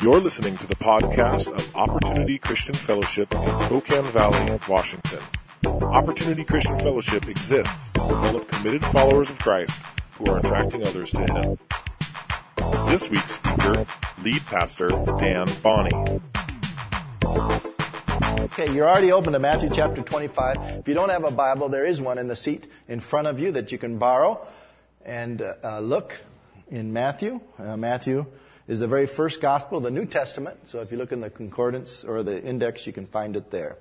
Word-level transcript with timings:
You're 0.00 0.20
listening 0.20 0.56
to 0.58 0.66
the 0.66 0.76
podcast 0.76 1.48
of 1.52 1.76
Opportunity 1.76 2.38
Christian 2.38 2.74
Fellowship 2.74 3.32
in 3.34 3.58
Spokane 3.58 4.04
Valley, 4.04 4.58
Washington. 4.68 5.20
Opportunity 5.64 6.44
Christian 6.44 6.78
Fellowship 6.78 7.28
exists 7.28 7.92
to 7.92 8.00
develop 8.00 8.48
committed 8.48 8.84
followers 8.86 9.28
of 9.28 9.38
Christ 9.38 9.82
who 10.12 10.30
are 10.30 10.38
attracting 10.38 10.86
others 10.86 11.10
to 11.10 11.20
Him. 11.20 11.58
This 12.86 13.10
week's 13.10 13.32
speaker, 13.32 13.86
lead 14.22 14.44
pastor 14.46 14.88
Dan 15.18 15.48
Bonney. 15.62 16.20
Okay, 18.44 18.72
you're 18.72 18.88
already 18.88 19.12
open 19.12 19.32
to 19.34 19.38
Matthew 19.38 19.70
chapter 19.72 20.00
25. 20.02 20.78
If 20.78 20.88
you 20.88 20.94
don't 20.94 21.10
have 21.10 21.24
a 21.24 21.30
Bible, 21.30 21.68
there 21.68 21.84
is 21.84 22.00
one 22.00 22.18
in 22.18 22.28
the 22.28 22.36
seat 22.36 22.66
in 22.88 23.00
front 23.00 23.26
of 23.26 23.38
you 23.38 23.52
that 23.52 23.72
you 23.72 23.78
can 23.78 23.98
borrow 23.98 24.46
and 25.04 25.42
uh, 25.42 25.80
look 25.80 26.18
in 26.70 26.92
Matthew. 26.92 27.40
Uh, 27.58 27.76
Matthew 27.76 28.26
is 28.72 28.80
the 28.80 28.86
very 28.86 29.06
first 29.06 29.42
gospel 29.42 29.78
of 29.78 29.84
the 29.84 29.90
New 29.90 30.06
Testament. 30.06 30.56
So 30.70 30.80
if 30.80 30.90
you 30.90 30.96
look 30.96 31.12
in 31.12 31.20
the 31.20 31.28
concordance 31.28 32.04
or 32.04 32.22
the 32.22 32.42
index, 32.42 32.86
you 32.86 32.92
can 32.94 33.06
find 33.06 33.36
it 33.36 33.50
there. 33.50 33.76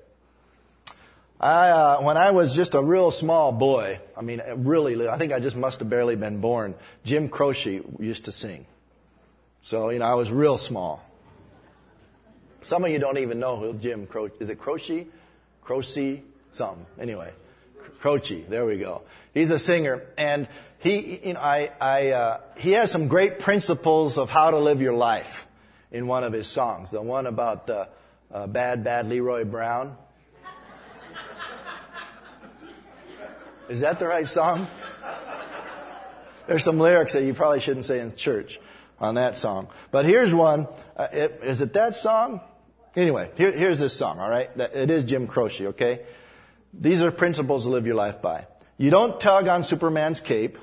I, 1.39 1.69
uh, 1.69 2.01
when 2.01 2.17
I 2.17 2.31
was 2.31 2.53
just 2.53 2.75
a 2.75 2.83
real 2.83 3.09
small 3.09 3.53
boy, 3.53 4.01
I 4.17 4.21
mean, 4.21 4.41
really, 4.57 5.07
I 5.07 5.17
think 5.17 5.31
I 5.31 5.39
just 5.39 5.55
must 5.55 5.79
have 5.79 5.89
barely 5.89 6.17
been 6.17 6.41
born. 6.41 6.75
Jim 7.05 7.29
Croce 7.29 7.81
used 7.99 8.25
to 8.25 8.33
sing. 8.33 8.65
So, 9.61 9.91
you 9.91 9.99
know, 9.99 10.05
I 10.05 10.15
was 10.15 10.29
real 10.29 10.57
small. 10.57 11.01
Some 12.63 12.83
of 12.83 12.91
you 12.91 12.99
don't 12.99 13.17
even 13.17 13.39
know 13.39 13.55
who 13.55 13.73
Jim 13.73 14.05
Croce 14.05 14.33
is. 14.41 14.49
It 14.49 14.59
Croce? 14.59 15.07
Croce? 15.63 16.21
Something. 16.51 16.85
Anyway, 16.99 17.31
Croce. 18.01 18.41
There 18.41 18.65
we 18.65 18.77
go. 18.77 19.03
He's 19.33 19.51
a 19.51 19.57
singer, 19.57 20.03
and 20.17 20.49
he, 20.81 21.19
you 21.27 21.33
know, 21.33 21.39
I, 21.39 21.71
I, 21.79 22.09
uh, 22.09 22.41
he 22.57 22.71
has 22.71 22.91
some 22.91 23.07
great 23.07 23.39
principles 23.39 24.17
of 24.17 24.29
how 24.29 24.51
to 24.51 24.57
live 24.57 24.81
your 24.81 24.93
life 24.93 25.47
in 25.91 26.07
one 26.07 26.23
of 26.23 26.33
his 26.33 26.47
songs. 26.47 26.89
The 26.89 27.01
one 27.01 27.27
about 27.27 27.69
uh, 27.69 27.85
uh, 28.33 28.47
bad, 28.47 28.83
bad 28.83 29.07
Leroy 29.07 29.45
Brown. 29.45 29.95
Is 33.69 33.81
that 33.81 33.99
the 33.99 34.07
right 34.07 34.27
song? 34.27 34.67
There's 36.47 36.63
some 36.63 36.79
lyrics 36.79 37.13
that 37.13 37.23
you 37.23 37.33
probably 37.33 37.59
shouldn't 37.59 37.85
say 37.85 37.99
in 37.99 38.15
church 38.15 38.59
on 38.99 39.15
that 39.15 39.37
song. 39.37 39.67
But 39.91 40.05
here's 40.05 40.33
one. 40.33 40.67
Uh, 40.97 41.07
it, 41.13 41.39
is 41.43 41.61
it 41.61 41.73
that 41.73 41.95
song? 41.95 42.41
Anyway, 42.95 43.29
here, 43.35 43.51
here's 43.51 43.79
this 43.79 43.93
song, 43.95 44.19
all 44.19 44.29
right? 44.29 44.49
It 44.57 44.89
is 44.89 45.05
Jim 45.05 45.27
Croce, 45.27 45.67
okay? 45.67 46.01
These 46.73 47.03
are 47.03 47.11
principles 47.11 47.63
to 47.63 47.69
live 47.69 47.85
your 47.85 47.95
life 47.95 48.21
by. 48.21 48.47
You 48.77 48.89
don't 48.89 49.19
tug 49.19 49.47
on 49.47 49.63
Superman's 49.63 50.19
cape. 50.19 50.57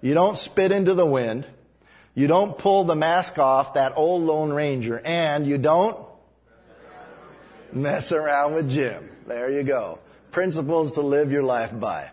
You 0.00 0.14
don't 0.14 0.38
spit 0.38 0.72
into 0.72 0.94
the 0.94 1.06
wind. 1.06 1.46
You 2.14 2.26
don't 2.26 2.56
pull 2.56 2.84
the 2.84 2.96
mask 2.96 3.38
off 3.38 3.74
that 3.74 3.94
old 3.96 4.22
Lone 4.22 4.52
Ranger. 4.52 5.00
And 5.04 5.46
you 5.46 5.58
don't 5.58 5.98
mess 7.72 8.12
around 8.12 8.54
with 8.54 8.70
Jim. 8.70 9.08
There 9.26 9.50
you 9.50 9.62
go. 9.62 9.98
Principles 10.30 10.92
to 10.92 11.02
live 11.02 11.32
your 11.32 11.42
life 11.42 11.78
by. 11.78 12.10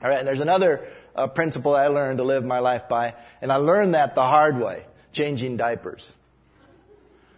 All 0.00 0.08
right, 0.08 0.18
and 0.18 0.28
there's 0.28 0.40
another 0.40 0.86
uh, 1.16 1.26
principle 1.26 1.74
I 1.74 1.88
learned 1.88 2.18
to 2.18 2.24
live 2.24 2.44
my 2.44 2.60
life 2.60 2.88
by, 2.88 3.14
and 3.42 3.52
I 3.52 3.56
learned 3.56 3.94
that 3.94 4.14
the 4.14 4.22
hard 4.22 4.58
way, 4.58 4.84
changing 5.12 5.56
diapers. 5.56 6.14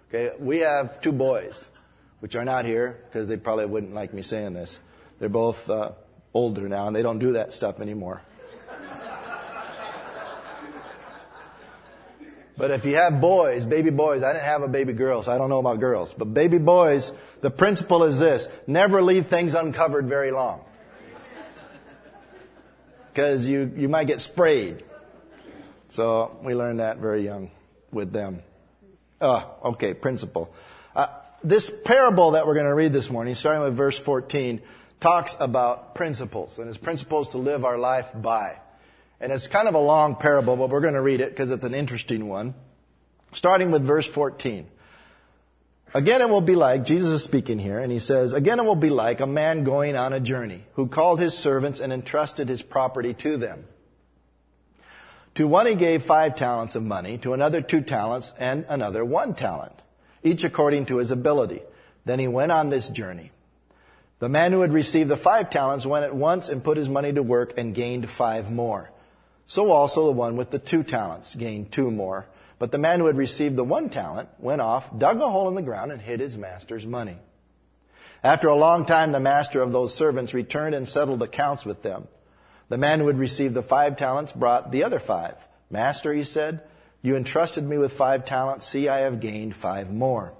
Okay, 0.09 0.35
we 0.39 0.59
have 0.59 1.01
two 1.01 1.13
boys, 1.13 1.71
which 2.19 2.37
are 2.37 2.45
not 2.45 2.67
here 2.67 2.99
because 3.07 3.29
they 3.29 3.39
probably 3.39 3.67
wouldn't 3.67 3.95
like 3.95 4.13
me 4.13 4.23
saying 4.23 4.53
this. 4.53 4.79
They're 5.19 5.29
both 5.31 5.71
uh, 5.71 5.93
older 6.35 6.69
now, 6.69 6.87
and 6.87 6.95
they 6.95 7.03
don't 7.03 7.19
do 7.19 7.33
that 7.33 7.55
stuff 7.55 7.81
anymore. 7.81 8.21
But 12.61 12.73
if 12.73 12.85
you 12.85 12.97
have 12.97 13.23
boys, 13.23 13.65
baby 13.65 13.89
boys, 13.89 14.23
I 14.23 14.35
didn't 14.35 14.45
have 14.45 14.61
a 14.61 14.69
baby 14.69 14.93
girl, 14.93 15.23
so 15.23 15.33
I 15.33 15.39
don't 15.39 15.49
know 15.49 15.61
about 15.61 15.81
girls. 15.81 16.13
But 16.13 16.35
baby 16.35 16.59
boys, 16.59 17.11
the 17.41 17.51
principle 17.51 18.05
is 18.05 18.19
this 18.19 18.49
never 18.67 19.01
leave 19.01 19.29
things 19.29 19.55
uncovered 19.55 20.07
very 20.07 20.31
long 20.31 20.61
because 23.09 23.49
you, 23.49 23.73
you 23.79 23.89
might 23.89 24.09
get 24.09 24.21
sprayed. 24.21 24.85
So 25.89 26.39
we 26.43 26.55
learned 26.55 26.81
that 26.81 26.99
very 26.99 27.25
young 27.25 27.51
with 27.93 28.13
them. 28.13 28.43
Uh, 29.23 29.45
okay, 29.65 29.95
principle. 29.95 30.53
Uh, 30.95 31.07
this 31.43 31.71
parable 31.71 32.33
that 32.33 32.47
we're 32.47 32.53
going 32.53 32.67
to 32.67 32.75
read 32.75 32.93
this 32.93 33.09
morning, 33.09 33.35
starting 33.37 33.63
with 33.63 33.75
verse 33.75 33.99
14, 33.99 34.61
talks 35.01 35.35
about 35.41 35.95
principles, 35.95 36.59
and 36.59 36.69
it's 36.69 36.77
principles 36.77 37.31
to 37.31 37.39
live 37.39 37.65
our 37.65 37.79
life 37.79 38.11
by. 38.15 38.59
And 39.21 39.33
it's 39.33 39.47
kind 39.47 39.69
of 39.69 39.75
a 39.75 39.81
long 39.81 40.17
parable, 40.17 40.57
but 40.57 40.71
we're 40.71 40.81
going 40.81 40.95
to 40.95 41.03
read 41.03 41.21
it 41.21 41.31
because 41.31 41.51
it's 41.51 41.65
an 41.65 41.75
interesting 41.75 42.29
one. 42.29 42.55
Starting 43.33 43.71
with 43.71 43.83
verse 43.83 44.07
14. 44.07 44.67
Again, 45.93 46.21
it 46.21 46.29
will 46.29 46.41
be 46.41 46.55
like, 46.55 46.85
Jesus 46.85 47.11
is 47.11 47.25
speaking 47.25 47.59
here, 47.59 47.81
and 47.81 47.91
he 47.91 47.99
says, 47.99 48.33
Again, 48.33 48.61
it 48.61 48.65
will 48.65 48.77
be 48.77 48.91
like 48.91 49.21
a 49.21 49.27
man 49.27 49.65
going 49.65 49.97
on 49.97 50.13
a 50.13 50.21
journey 50.21 50.63
who 50.75 50.87
called 50.87 51.19
his 51.19 51.37
servants 51.37 51.81
and 51.81 51.93
entrusted 51.93 52.49
his 52.49 52.63
property 52.63 53.13
to 53.15 53.37
them. 53.37 53.65
To 55.35 55.47
one 55.47 55.67
he 55.67 55.75
gave 55.75 56.03
five 56.03 56.37
talents 56.37 56.75
of 56.75 56.83
money, 56.83 57.19
to 57.19 57.35
another 57.35 57.61
two 57.61 57.81
talents, 57.81 58.35
and 58.39 58.65
another 58.69 59.05
one 59.05 59.35
talent, 59.35 59.73
each 60.23 60.45
according 60.45 60.87
to 60.87 60.99
his 60.99 61.11
ability. 61.11 61.63
Then 62.05 62.19
he 62.19 62.29
went 62.29 62.53
on 62.53 62.69
this 62.69 62.89
journey. 62.89 63.33
The 64.21 64.29
man 64.29 64.53
who 64.53 64.61
had 64.61 64.73
received 64.73 65.09
the 65.09 65.17
five 65.17 65.51
talents 65.51 65.87
went 65.87 66.05
at 66.05 66.15
once 66.15 66.49
and 66.49 66.63
put 66.63 66.77
his 66.77 66.89
money 66.89 67.13
to 67.13 67.23
work 67.23 67.55
and 67.57 67.75
gained 67.75 68.09
five 68.09 68.51
more. 68.51 68.91
So 69.51 69.73
also 69.73 70.07
the 70.07 70.13
one 70.13 70.37
with 70.37 70.53
the 70.53 70.61
two 70.61 70.85
talents 70.85 71.35
gained 71.35 71.73
two 71.73 71.91
more. 71.91 72.29
But 72.61 72.71
the 72.71 72.79
man 72.79 73.01
who 73.01 73.07
had 73.07 73.17
received 73.17 73.57
the 73.57 73.65
one 73.65 73.91
talent 73.91 74.29
went 74.39 74.61
off, 74.61 74.97
dug 74.97 75.21
a 75.21 75.29
hole 75.29 75.49
in 75.49 75.57
the 75.57 75.61
ground, 75.61 75.91
and 75.91 76.01
hid 76.01 76.21
his 76.21 76.37
master's 76.37 76.87
money. 76.87 77.17
After 78.23 78.47
a 78.47 78.55
long 78.55 78.87
time, 78.87 79.11
the 79.11 79.19
master 79.19 79.61
of 79.61 79.73
those 79.73 79.93
servants 79.93 80.35
returned 80.35 80.77
and 80.77 80.89
settled 80.89 81.21
accounts 81.21 81.67
with 81.67 81.83
them. 81.83 82.07
The 82.69 82.79
man 82.79 83.01
who 83.01 83.09
had 83.09 83.19
received 83.19 83.55
the 83.55 83.63
five 83.65 83.97
talents 83.97 84.31
brought 84.31 84.71
the 84.71 84.85
other 84.85 85.01
five. 85.01 85.35
Master, 85.69 86.13
he 86.13 86.23
said, 86.23 86.63
you 87.03 87.17
entrusted 87.17 87.65
me 87.65 87.77
with 87.77 87.93
five 87.93 88.25
talents. 88.25 88.69
See, 88.69 88.87
I 88.87 88.99
have 89.01 89.19
gained 89.19 89.57
five 89.57 89.93
more. 89.93 90.33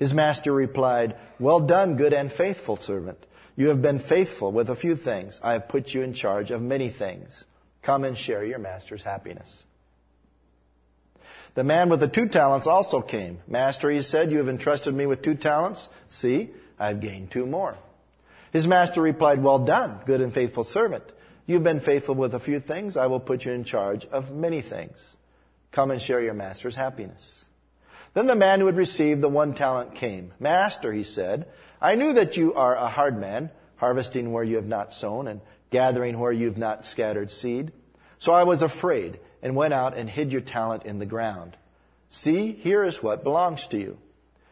His 0.00 0.12
master 0.12 0.52
replied, 0.52 1.14
Well 1.38 1.60
done, 1.60 1.94
good 1.94 2.12
and 2.12 2.32
faithful 2.32 2.76
servant. 2.76 3.24
You 3.54 3.68
have 3.68 3.82
been 3.82 4.00
faithful 4.00 4.50
with 4.50 4.68
a 4.68 4.74
few 4.74 4.96
things. 4.96 5.40
I 5.44 5.52
have 5.52 5.68
put 5.68 5.94
you 5.94 6.02
in 6.02 6.12
charge 6.12 6.50
of 6.50 6.60
many 6.60 6.88
things. 6.88 7.44
Come 7.82 8.04
and 8.04 8.16
share 8.16 8.44
your 8.44 8.58
master's 8.58 9.02
happiness. 9.02 9.64
The 11.54 11.64
man 11.64 11.90
with 11.90 12.00
the 12.00 12.08
two 12.08 12.28
talents 12.28 12.66
also 12.66 13.02
came. 13.02 13.40
Master, 13.46 13.90
he 13.90 14.00
said, 14.00 14.30
you 14.30 14.38
have 14.38 14.48
entrusted 14.48 14.94
me 14.94 15.06
with 15.06 15.20
two 15.20 15.34
talents. 15.34 15.88
See, 16.08 16.50
I've 16.78 17.00
gained 17.00 17.30
two 17.30 17.44
more. 17.44 17.76
His 18.52 18.66
master 18.66 19.02
replied, 19.02 19.42
well 19.42 19.58
done, 19.58 20.00
good 20.06 20.20
and 20.20 20.32
faithful 20.32 20.64
servant. 20.64 21.04
You've 21.46 21.64
been 21.64 21.80
faithful 21.80 22.14
with 22.14 22.34
a 22.34 22.40
few 22.40 22.60
things. 22.60 22.96
I 22.96 23.06
will 23.06 23.20
put 23.20 23.44
you 23.44 23.52
in 23.52 23.64
charge 23.64 24.06
of 24.06 24.30
many 24.30 24.60
things. 24.60 25.16
Come 25.72 25.90
and 25.90 26.00
share 26.00 26.22
your 26.22 26.34
master's 26.34 26.76
happiness. 26.76 27.46
Then 28.14 28.26
the 28.26 28.34
man 28.34 28.60
who 28.60 28.66
had 28.66 28.76
received 28.76 29.22
the 29.22 29.28
one 29.28 29.54
talent 29.54 29.94
came. 29.94 30.32
Master, 30.38 30.92
he 30.92 31.02
said, 31.02 31.46
I 31.80 31.94
knew 31.94 32.12
that 32.14 32.36
you 32.36 32.54
are 32.54 32.76
a 32.76 32.88
hard 32.88 33.18
man, 33.18 33.50
harvesting 33.76 34.32
where 34.32 34.44
you 34.44 34.56
have 34.56 34.66
not 34.66 34.94
sown 34.94 35.26
and 35.26 35.40
gathering 35.72 36.18
where 36.18 36.30
you 36.32 36.46
have 36.46 36.58
not 36.58 36.86
scattered 36.86 37.30
seed. 37.30 37.72
So 38.18 38.32
I 38.32 38.44
was 38.44 38.62
afraid 38.62 39.18
and 39.42 39.56
went 39.56 39.74
out 39.74 39.96
and 39.96 40.08
hid 40.08 40.30
your 40.30 40.40
talent 40.40 40.84
in 40.84 41.00
the 41.00 41.06
ground. 41.06 41.56
See, 42.10 42.52
here 42.52 42.84
is 42.84 43.02
what 43.02 43.24
belongs 43.24 43.66
to 43.68 43.78
you. 43.78 43.98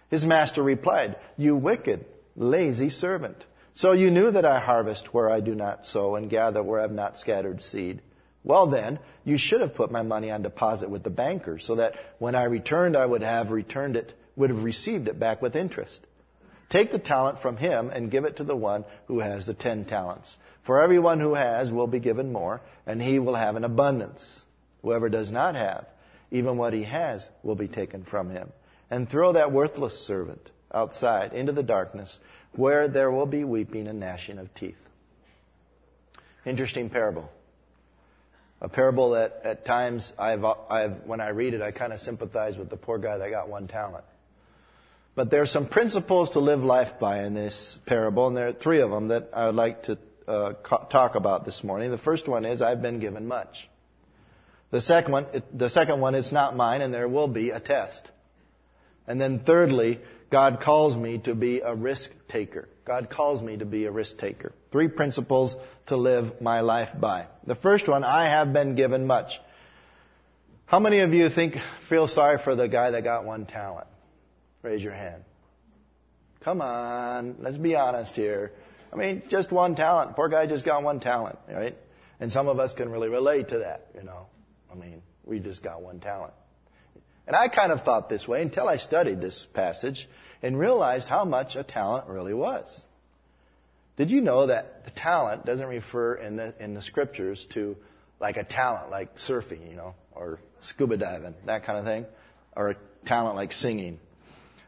His 0.09 0.27
master 0.27 0.63
replied, 0.63 1.17
You 1.37 1.55
wicked, 1.55 2.05
lazy 2.35 2.89
servant. 2.89 3.47
So 3.75 3.93
you 3.93 4.11
knew 4.11 4.31
that 4.33 4.45
I 4.45 4.59
harvest 4.59 5.15
where 5.15 5.31
I 5.31 5.41
do 5.41 5.55
not 5.55 5.87
sow 5.87 6.17
and 6.17 6.29
gather 6.29 6.63
where 6.63 6.81
I 6.81 6.83
have 6.83 6.93
not 6.93 7.19
scattered 7.19 7.63
seed. 7.63 8.03
Well 8.43 8.67
then, 8.67 8.99
you 9.25 9.37
should 9.37 9.61
have 9.61 9.75
put 9.75 9.93
my 9.93 10.03
money 10.03 10.31
on 10.31 10.43
deposit 10.43 10.91
with 10.91 11.03
the 11.03 11.11
banker 11.11 11.59
so 11.59 11.77
that 11.77 11.95
when 12.19 12.35
I 12.35 12.45
returned, 12.45 12.97
I 12.97 13.07
would 13.07 13.23
have 13.23 13.51
returned 13.51 13.97
it, 13.97 14.19
would 14.35 14.51
have 14.51 14.65
received 14.65 15.07
it 15.09 15.21
back 15.21 15.41
with 15.43 15.55
interest. 15.55 16.07
Take 16.71 16.93
the 16.93 16.99
talent 16.99 17.41
from 17.41 17.57
him 17.57 17.91
and 17.91 18.11
give 18.11 18.25
it 18.25 18.37
to 18.37 18.45
the 18.45 18.57
one 18.57 18.85
who 19.07 19.21
has 19.21 19.45
the 19.45 19.55
ten 19.55 19.85
talents. 19.85 20.39
For 20.63 20.83
everyone 20.83 21.21
who 21.21 21.35
has 21.35 21.73
will 21.73 21.87
be 21.87 22.01
given 22.01 22.33
more, 22.33 22.61
and 22.87 23.03
he 23.03 23.19
will 23.19 23.35
have 23.35 23.57
an 23.57 23.65
abundance. 23.65 24.45
Whoever 24.83 25.09
does 25.09 25.33
not 25.33 25.55
have, 25.55 25.87
even 26.31 26.57
what 26.57 26.73
he 26.73 26.85
has 26.85 27.31
will 27.43 27.55
be 27.55 27.69
taken 27.69 28.05
from 28.05 28.31
him. 28.31 28.53
And 28.91 29.09
throw 29.09 29.33
that 29.33 29.53
worthless 29.53 29.99
servant 29.99 30.51
outside 30.73 31.33
into 31.33 31.53
the 31.53 31.63
darkness 31.63 32.21
where 32.53 32.89
there 32.89 33.11
will 33.11 33.27
be 33.27 33.45
weeping 33.45 33.87
and 33.87 34.01
gnashing 34.01 34.39
of 34.39 34.53
teeth. 34.55 34.77
Interesting 36.45 36.91
parable. 36.91 37.31
A 38.61 38.69
parable 38.69 39.11
that 39.11 39.41
at 39.45 39.65
times 39.65 40.15
I've, 40.19 40.45
I've 40.45 41.05
when 41.05 41.21
I 41.21 41.31
read 41.31 41.55
it, 41.55 41.63
I 41.63 41.71
kind 41.71 41.93
of 41.93 42.01
sympathize 42.01 42.57
with 42.57 42.69
the 42.69 42.77
poor 42.77 42.99
guy 42.99 43.17
that 43.19 43.31
got 43.31 43.49
one 43.49 43.69
talent. 43.69 44.05
But 45.15 45.31
there 45.31 45.43
are 45.43 45.47
some 45.47 45.67
principles 45.67 46.31
to 46.31 46.41
live 46.41 46.65
life 46.65 46.99
by 46.99 47.25
in 47.25 47.35
this 47.35 47.79
parable, 47.87 48.27
and 48.27 48.37
there 48.37 48.49
are 48.49 48.53
three 48.53 48.81
of 48.81 48.91
them 48.91 49.09
that 49.09 49.31
I 49.33 49.47
would 49.47 49.55
like 49.55 49.85
to 49.85 49.99
uh, 50.31 50.53
talk 50.89 51.17
about 51.17 51.45
this 51.45 51.65
morning. 51.65 51.91
The 51.91 51.99
first 51.99 52.29
one 52.29 52.45
is 52.45 52.63
I've 52.63 52.81
been 52.81 53.01
given 53.01 53.27
much. 53.27 53.69
The 54.71 54.81
second 54.81 55.13
one, 55.13 55.27
the 55.53 55.69
second 55.69 56.01
one 56.01 56.15
is 56.15 56.31
not 56.31 56.55
mine, 56.55 56.81
and 56.83 56.95
there 56.95 57.09
will 57.09 57.27
be 57.27 57.51
a 57.51 57.59
test. 57.59 58.11
And 59.09 59.21
then 59.21 59.41
thirdly, 59.41 60.01
God 60.31 60.61
calls 60.61 60.97
me 60.97 61.19
to 61.19 61.35
be 61.35 61.61
a 61.61 61.75
risk 61.75 62.13
taker. 62.29 62.69
God 62.85 63.11
calls 63.11 63.43
me 63.43 63.57
to 63.57 63.65
be 63.65 63.87
a 63.87 63.91
risk 63.91 64.19
taker. 64.19 64.53
Three 64.71 64.87
principles 64.87 65.57
to 65.87 65.97
live 65.97 66.41
my 66.41 66.61
life 66.61 66.93
by. 66.99 67.27
The 67.45 67.57
first 67.57 67.89
one, 67.89 68.05
I 68.05 68.27
have 68.27 68.53
been 68.53 68.77
given 68.77 69.09
much. 69.09 69.41
How 70.67 70.79
many 70.79 71.01
of 71.01 71.13
you 71.13 71.29
think, 71.29 71.59
feel 71.81 72.07
sorry 72.07 72.39
for 72.39 72.55
the 72.55 72.69
guy 72.69 72.91
that 72.93 73.03
got 73.03 73.25
one 73.25 73.47
talent? 73.47 73.89
Raise 74.63 74.85
your 74.85 74.93
hand. 74.93 75.25
Come 76.41 76.61
on, 76.61 77.37
let's 77.41 77.59
be 77.59 77.75
honest 77.75 78.15
here. 78.15 78.53
I 78.93 78.97
mean, 78.97 79.23
just 79.29 79.53
one 79.53 79.75
talent. 79.75 80.17
Poor 80.17 80.29
guy 80.29 80.47
just 80.47 80.65
got 80.65 80.83
one 80.83 81.01
talent, 81.01 81.39
right? 81.49 81.77
And 82.19 82.33
some 82.33 82.49
of 82.49 82.59
us 82.59 82.75
can 82.75 82.91
really 82.91 83.09
relate 83.09 83.49
to 83.49 83.59
that, 83.59 83.89
you 83.95 84.03
know. 84.03 84.27
I 84.71 84.75
mean, 84.75 85.03
we 85.25 85.39
just 85.39 85.63
got 85.63 85.83
one 85.83 86.01
talent. 86.01 86.33
And 87.27 87.37
I 87.37 87.49
kind 87.49 87.71
of 87.71 87.83
thought 87.83 88.09
this 88.09 88.27
way 88.27 88.43
until 88.43 88.69
I 88.69 88.77
studied 88.77 89.21
this 89.21 89.47
passage 89.47 90.09
and 90.43 90.59
realized 90.59 91.09
how 91.09 91.25
much 91.25 91.57
a 91.57 91.63
talent 91.63 92.09
really 92.09 92.35
was. 92.35 92.87
Did 93.97 94.11
you 94.11 94.21
know 94.21 94.47
that 94.47 94.97
talent 94.97 95.45
doesn't 95.45 95.67
refer 95.67 96.15
in 96.15 96.37
the, 96.37 96.55
in 96.59 96.75
the 96.75 96.83
scriptures 96.83 97.47
to 97.47 97.77
like 98.19 98.37
a 98.37 98.45
talent 98.45 98.91
like 98.91 99.17
surfing, 99.17 99.69
you 99.69 99.77
know, 99.77 99.95
or 100.13 100.41
scuba 100.61 100.97
diving, 100.97 101.35
that 101.47 101.65
kind 101.65 101.79
of 101.79 101.85
thing, 101.85 102.07
or 102.55 102.71
a 102.71 102.77
talent 103.07 103.37
like 103.37 103.53
singing. 103.53 103.99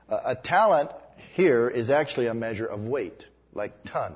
Uh, 0.08 0.20
a 0.24 0.34
talent 0.34 0.90
here 1.34 1.68
is 1.68 1.90
actually 1.90 2.26
a 2.26 2.34
measure 2.34 2.66
of 2.66 2.86
weight, 2.86 3.26
like 3.52 3.84
ton. 3.84 4.14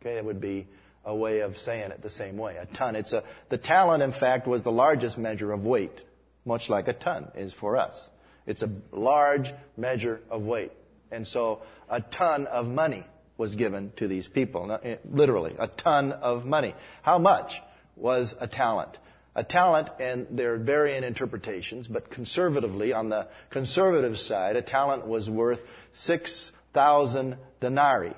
Okay, 0.00 0.16
it 0.16 0.24
would 0.24 0.40
be 0.40 0.66
a 1.04 1.14
way 1.14 1.40
of 1.40 1.58
saying 1.58 1.90
it 1.90 2.02
the 2.02 2.10
same 2.10 2.36
way. 2.36 2.56
A 2.56 2.66
ton. 2.66 2.94
It's 2.94 3.12
a, 3.12 3.24
the 3.48 3.58
talent, 3.58 4.02
in 4.02 4.12
fact, 4.12 4.46
was 4.46 4.62
the 4.62 4.72
largest 4.72 5.18
measure 5.18 5.52
of 5.52 5.64
weight, 5.64 6.04
much 6.44 6.68
like 6.68 6.88
a 6.88 6.92
ton 6.92 7.30
is 7.34 7.52
for 7.52 7.76
us. 7.76 8.10
It's 8.46 8.62
a 8.62 8.70
large 8.92 9.52
measure 9.76 10.20
of 10.30 10.42
weight. 10.42 10.72
And 11.10 11.26
so 11.26 11.62
a 11.88 12.00
ton 12.00 12.46
of 12.46 12.68
money 12.68 13.04
was 13.36 13.54
given 13.54 13.92
to 13.96 14.08
these 14.08 14.26
people. 14.28 14.78
Eh, 14.82 14.96
literally, 15.10 15.54
a 15.58 15.68
ton 15.68 16.12
of 16.12 16.44
money. 16.44 16.74
How 17.02 17.18
much 17.18 17.62
was 17.96 18.36
a 18.40 18.46
talent? 18.46 18.98
A 19.34 19.44
talent, 19.44 19.88
and 20.00 20.26
there 20.30 20.54
are 20.54 20.58
varying 20.58 21.04
interpretations, 21.04 21.86
but 21.86 22.10
conservatively, 22.10 22.92
on 22.92 23.08
the 23.08 23.28
conservative 23.50 24.18
side, 24.18 24.56
a 24.56 24.62
talent 24.62 25.06
was 25.06 25.30
worth 25.30 25.62
6,000 25.92 27.36
denarii. 27.60 28.14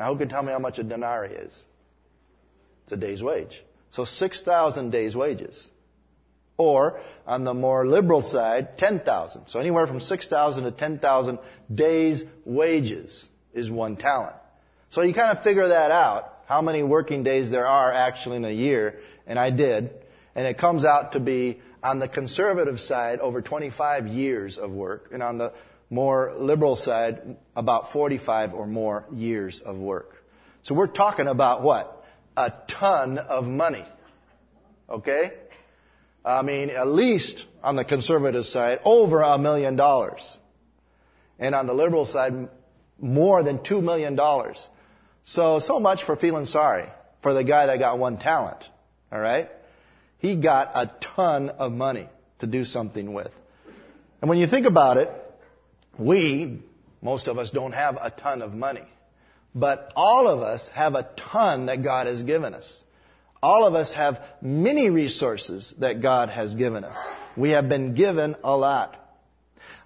Now, 0.00 0.14
who 0.14 0.18
can 0.18 0.30
tell 0.30 0.42
me 0.42 0.50
how 0.50 0.58
much 0.58 0.78
a 0.78 0.82
denarii 0.82 1.34
is? 1.34 1.66
It's 2.84 2.92
a 2.92 2.96
day's 2.96 3.22
wage. 3.22 3.62
So 3.90 4.04
6,000 4.04 4.88
days' 4.88 5.14
wages. 5.14 5.70
Or, 6.56 7.02
on 7.26 7.44
the 7.44 7.52
more 7.52 7.86
liberal 7.86 8.22
side, 8.22 8.78
10,000. 8.78 9.48
So 9.48 9.60
anywhere 9.60 9.86
from 9.86 10.00
6,000 10.00 10.64
to 10.64 10.70
10,000 10.70 11.38
days' 11.72 12.24
wages 12.46 13.28
is 13.52 13.70
one 13.70 13.96
talent. 13.96 14.36
So 14.88 15.02
you 15.02 15.12
kind 15.12 15.36
of 15.36 15.42
figure 15.42 15.68
that 15.68 15.90
out, 15.90 16.44
how 16.46 16.62
many 16.62 16.82
working 16.82 17.22
days 17.22 17.50
there 17.50 17.66
are 17.66 17.92
actually 17.92 18.36
in 18.38 18.46
a 18.46 18.50
year, 18.50 19.00
and 19.26 19.38
I 19.38 19.50
did 19.50 19.90
and 20.34 20.46
it 20.46 20.58
comes 20.58 20.84
out 20.84 21.12
to 21.12 21.20
be 21.20 21.60
on 21.82 21.98
the 21.98 22.08
conservative 22.08 22.80
side 22.80 23.20
over 23.20 23.40
25 23.40 24.08
years 24.08 24.58
of 24.58 24.70
work, 24.70 25.08
and 25.12 25.22
on 25.22 25.38
the 25.38 25.52
more 25.90 26.32
liberal 26.38 26.76
side 26.76 27.36
about 27.56 27.90
45 27.90 28.54
or 28.54 28.66
more 28.66 29.04
years 29.12 29.60
of 29.60 29.76
work. 29.76 30.24
So 30.62 30.74
we're 30.74 30.86
talking 30.86 31.26
about 31.26 31.62
what? 31.62 32.04
A 32.36 32.52
ton 32.68 33.18
of 33.18 33.48
money. 33.48 33.84
Okay? 34.88 35.32
I 36.24 36.42
mean, 36.42 36.70
at 36.70 36.86
least 36.86 37.46
on 37.62 37.76
the 37.76 37.84
conservative 37.84 38.46
side, 38.46 38.80
over 38.84 39.20
a 39.20 39.36
million 39.38 39.74
dollars. 39.76 40.38
And 41.38 41.54
on 41.54 41.66
the 41.66 41.74
liberal 41.74 42.06
side, 42.06 42.48
more 43.00 43.42
than 43.42 43.62
two 43.62 43.82
million 43.82 44.14
dollars. 44.14 44.68
So, 45.24 45.58
so 45.58 45.80
much 45.80 46.04
for 46.04 46.16
feeling 46.16 46.44
sorry 46.44 46.88
for 47.20 47.34
the 47.34 47.44
guy 47.44 47.66
that 47.66 47.78
got 47.78 47.98
one 47.98 48.18
talent. 48.18 48.70
All 49.10 49.20
right? 49.20 49.50
He 50.18 50.36
got 50.36 50.72
a 50.74 50.86
ton 51.00 51.48
of 51.48 51.72
money 51.72 52.08
to 52.40 52.46
do 52.46 52.64
something 52.64 53.12
with. 53.12 53.32
And 54.20 54.28
when 54.28 54.38
you 54.38 54.46
think 54.46 54.66
about 54.66 54.98
it, 54.98 55.10
we, 56.00 56.62
most 57.02 57.28
of 57.28 57.38
us 57.38 57.50
don't 57.50 57.72
have 57.72 57.98
a 58.00 58.10
ton 58.10 58.42
of 58.42 58.54
money. 58.54 58.84
But 59.54 59.92
all 59.96 60.28
of 60.28 60.42
us 60.42 60.68
have 60.68 60.94
a 60.94 61.08
ton 61.16 61.66
that 61.66 61.82
God 61.82 62.06
has 62.06 62.22
given 62.22 62.54
us. 62.54 62.84
All 63.42 63.66
of 63.66 63.74
us 63.74 63.92
have 63.94 64.22
many 64.42 64.90
resources 64.90 65.72
that 65.78 66.00
God 66.00 66.28
has 66.28 66.54
given 66.54 66.84
us. 66.84 67.10
We 67.36 67.50
have 67.50 67.68
been 67.68 67.94
given 67.94 68.36
a 68.44 68.56
lot. 68.56 68.96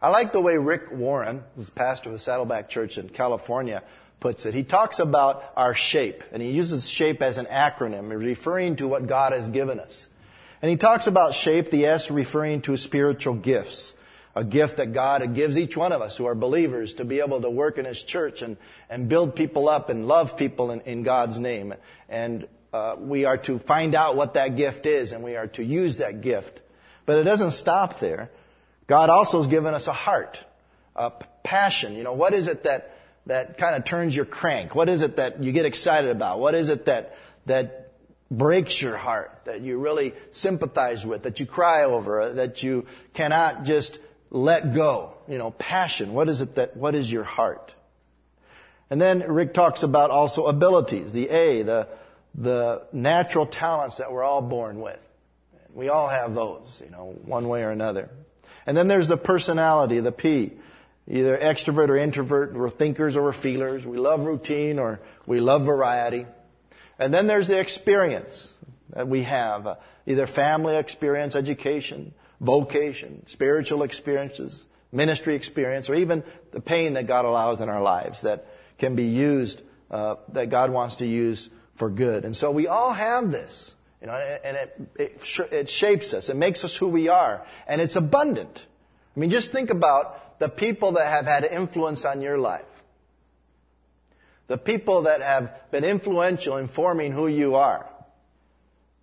I 0.03 0.09
like 0.09 0.33
the 0.33 0.41
way 0.41 0.59
Rick 0.59 0.91
Warren, 0.93 1.45
who's 1.57 1.71
pastor 1.71 2.11
of 2.11 2.15
the 2.15 2.19
Saddleback 2.19 2.69
Church 2.69 2.99
in 2.99 3.09
California, 3.09 3.83
puts 4.21 4.45
it. 4.45 4.55
He 4.55 4.65
talks 4.65 4.99
about 4.99 5.45
our 5.57 5.75
shape, 5.75 6.25
and 6.33 6.43
he 6.43 6.51
uses 6.51 6.89
shape 6.89 7.23
as 7.23 7.39
an 7.39 7.47
acronym, 7.47 8.11
referring 8.11 8.77
to 8.77 8.89
what 8.89 9.07
God 9.07 9.33
has 9.33 9.49
given 9.49 9.81
us. 9.81 10.09
And 10.61 10.71
he 10.71 10.77
talks 10.77 11.07
about 11.07 11.35
shape, 11.35 11.71
the 11.71 11.87
S 11.87 12.11
referring 12.11 12.63
to 12.63 12.77
spiritual 12.77 13.35
gifts. 13.35 13.95
A 14.37 14.45
gift 14.45 14.79
that 14.79 14.93
God 14.93 15.35
gives 15.35 15.57
each 15.57 15.77
one 15.77 15.93
of 15.93 16.03
us 16.03 16.17
who 16.17 16.27
are 16.27 16.35
believers 16.35 16.95
to 16.95 17.05
be 17.05 17.21
able 17.21 17.41
to 17.41 17.51
work 17.51 17.79
in 17.79 17.85
His 17.85 18.03
church 18.03 18.43
and, 18.43 18.57
and 18.91 19.09
build 19.09 19.37
people 19.37 19.69
up 19.69 19.91
and 19.91 20.09
love 20.09 20.37
people 20.37 20.71
in, 20.71 20.81
in 20.81 21.03
God's 21.05 21.39
name. 21.39 21.75
And 22.09 22.49
uh, 22.73 22.97
we 22.99 23.25
are 23.25 23.39
to 23.39 23.59
find 23.59 23.95
out 23.95 24.17
what 24.17 24.35
that 24.35 24.57
gift 24.57 24.87
is 24.87 25.13
and 25.13 25.23
we 25.23 25.37
are 25.37 25.47
to 25.49 25.63
use 25.63 25.99
that 25.99 26.21
gift. 26.21 26.61
But 27.07 27.19
it 27.19 27.25
doesn't 27.25 27.53
stop 27.53 28.01
there. 28.01 28.31
God 28.87 29.11
also 29.11 29.39
has 29.39 29.47
given 29.47 29.75
us 29.75 29.87
a 29.87 29.93
heart, 29.93 30.43
a 30.97 31.13
passion. 31.45 31.95
You 31.95 32.03
know, 32.03 32.15
what 32.15 32.35
is 32.35 32.49
it 32.49 32.65
that, 32.65 32.97
that 33.27 33.59
kind 33.59 33.77
of 33.77 33.85
turns 33.85 34.17
your 34.17 34.25
crank? 34.25 34.75
What 34.75 34.89
is 34.89 35.03
it 35.03 35.17
that 35.17 35.43
you 35.43 35.53
get 35.53 35.67
excited 35.67 36.11
about? 36.11 36.41
What 36.41 36.55
is 36.55 36.69
it 36.69 36.87
that, 36.87 37.17
that 37.47 37.93
breaks 38.31 38.81
your 38.81 38.97
heart, 38.97 39.43
that 39.45 39.61
you 39.61 39.79
really 39.79 40.15
sympathize 40.33 41.07
with, 41.07 41.23
that 41.23 41.41
you 41.41 41.47
cry 41.47 41.85
over, 41.85 42.33
that 42.35 42.63
you 42.63 42.87
cannot 43.13 43.65
just 43.65 43.99
let 44.35 44.75
go. 44.75 45.15
You 45.29 45.39
know, 45.39 45.53
passion. 45.53 46.13
What 46.13 46.29
is 46.29 46.43
it 46.43 46.57
that, 46.57 46.77
what 46.77 46.95
is 46.95 47.11
your 47.11 47.25
heart? 47.25 47.73
And 48.91 49.01
then 49.01 49.21
Rick 49.21 49.55
talks 49.55 49.83
about 49.83 50.11
also 50.11 50.47
abilities, 50.47 51.13
the 51.13 51.31
A, 51.31 51.63
the, 51.63 51.89
the 52.35 52.83
natural 52.93 53.47
talents 53.47 53.97
that 53.97 54.13
we're 54.13 54.25
all 54.25 54.43
born 54.43 54.81
with. 54.81 54.99
We 55.73 55.89
all 55.89 56.09
have 56.09 56.35
those, 56.35 56.83
you 56.85 56.91
know, 56.91 57.17
one 57.25 57.49
way 57.49 57.63
or 57.63 57.71
another. 57.71 58.11
And 58.67 58.77
then 58.77 58.89
there's 58.89 59.09
the 59.09 59.17
personality, 59.17 60.01
the 60.01 60.13
P. 60.13 60.53
Either 61.07 61.37
extrovert 61.37 61.89
or 61.89 61.97
introvert, 61.97 62.55
we're 62.55 62.71
thinkers 62.71 63.17
or 63.17 63.23
we're 63.23 63.33
feelers. 63.33 63.87
We 63.87 63.99
love 63.99 64.25
routine 64.25 64.79
or 64.79 65.01
we 65.27 65.41
love 65.41 65.65
variety. 65.65 66.27
And 66.99 67.13
then 67.13 67.27
there's 67.27 67.49
the 67.49 67.59
experience 67.59 68.57
that 68.91 69.07
we 69.07 69.23
have, 69.25 69.67
uh, 69.67 69.75
either 70.07 70.27
family 70.27 70.77
experience, 70.77 71.35
education, 71.35 72.15
vocation, 72.41 73.25
spiritual 73.27 73.83
experiences, 73.83 74.67
ministry 74.93 75.35
experience, 75.35 75.89
or 75.89 75.95
even 75.95 76.23
the 76.53 76.61
pain 76.61 76.95
that 76.95 77.07
God 77.07 77.25
allows 77.25 77.61
in 77.61 77.69
our 77.69 77.83
lives 77.83 78.23
that 78.23 78.47
can 78.79 78.95
be 78.95 79.07
used, 79.07 79.63
uh, 79.91 80.17
that 80.33 80.51
God 80.51 80.71
wants 80.71 80.97
to 80.97 81.07
use 81.07 81.51
for 81.77 81.91
good. 81.91 82.25
And 82.25 82.37
so 82.37 82.51
we 82.51 82.67
all 82.67 82.93
have 82.93 83.31
this, 83.31 83.75
you 84.01 84.07
know, 84.07 84.15
and 84.15 84.57
it, 84.57 84.81
it, 84.97 85.41
it 85.53 85.69
shapes 85.69 86.15
us. 86.15 86.29
It 86.29 86.37
makes 86.37 86.65
us 86.65 86.77
who 86.77 86.89
we 86.89 87.09
are. 87.09 87.45
And 87.67 87.81
it's 87.81 87.97
abundant. 87.97 88.67
I 89.17 89.21
mean, 89.21 89.31
just 89.31 89.53
think 89.53 89.71
about 89.71 90.39
the 90.39 90.49
people 90.49 90.93
that 90.93 91.09
have 91.09 91.27
had 91.27 91.45
influence 91.45 92.05
on 92.05 92.21
your 92.21 92.39
life 92.39 92.65
the 94.47 94.59
people 94.59 95.03
that 95.03 95.23
have 95.23 95.71
been 95.71 95.85
influential 95.85 96.57
in 96.57 96.69
forming 96.69 97.13
who 97.13 97.27
you 97.27 97.55
are. 97.55 97.89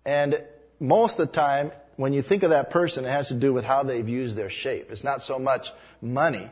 And 0.04 0.42
most 0.78 1.18
of 1.18 1.28
the 1.28 1.32
time, 1.32 1.72
when 1.96 2.12
you 2.12 2.22
think 2.22 2.42
of 2.42 2.50
that 2.50 2.70
person, 2.70 3.04
it 3.04 3.10
has 3.10 3.28
to 3.28 3.34
do 3.34 3.52
with 3.52 3.64
how 3.64 3.82
they've 3.82 4.08
used 4.08 4.36
their 4.36 4.50
shape. 4.50 4.90
It's 4.90 5.04
not 5.04 5.22
so 5.22 5.38
much 5.38 5.72
money. 6.00 6.50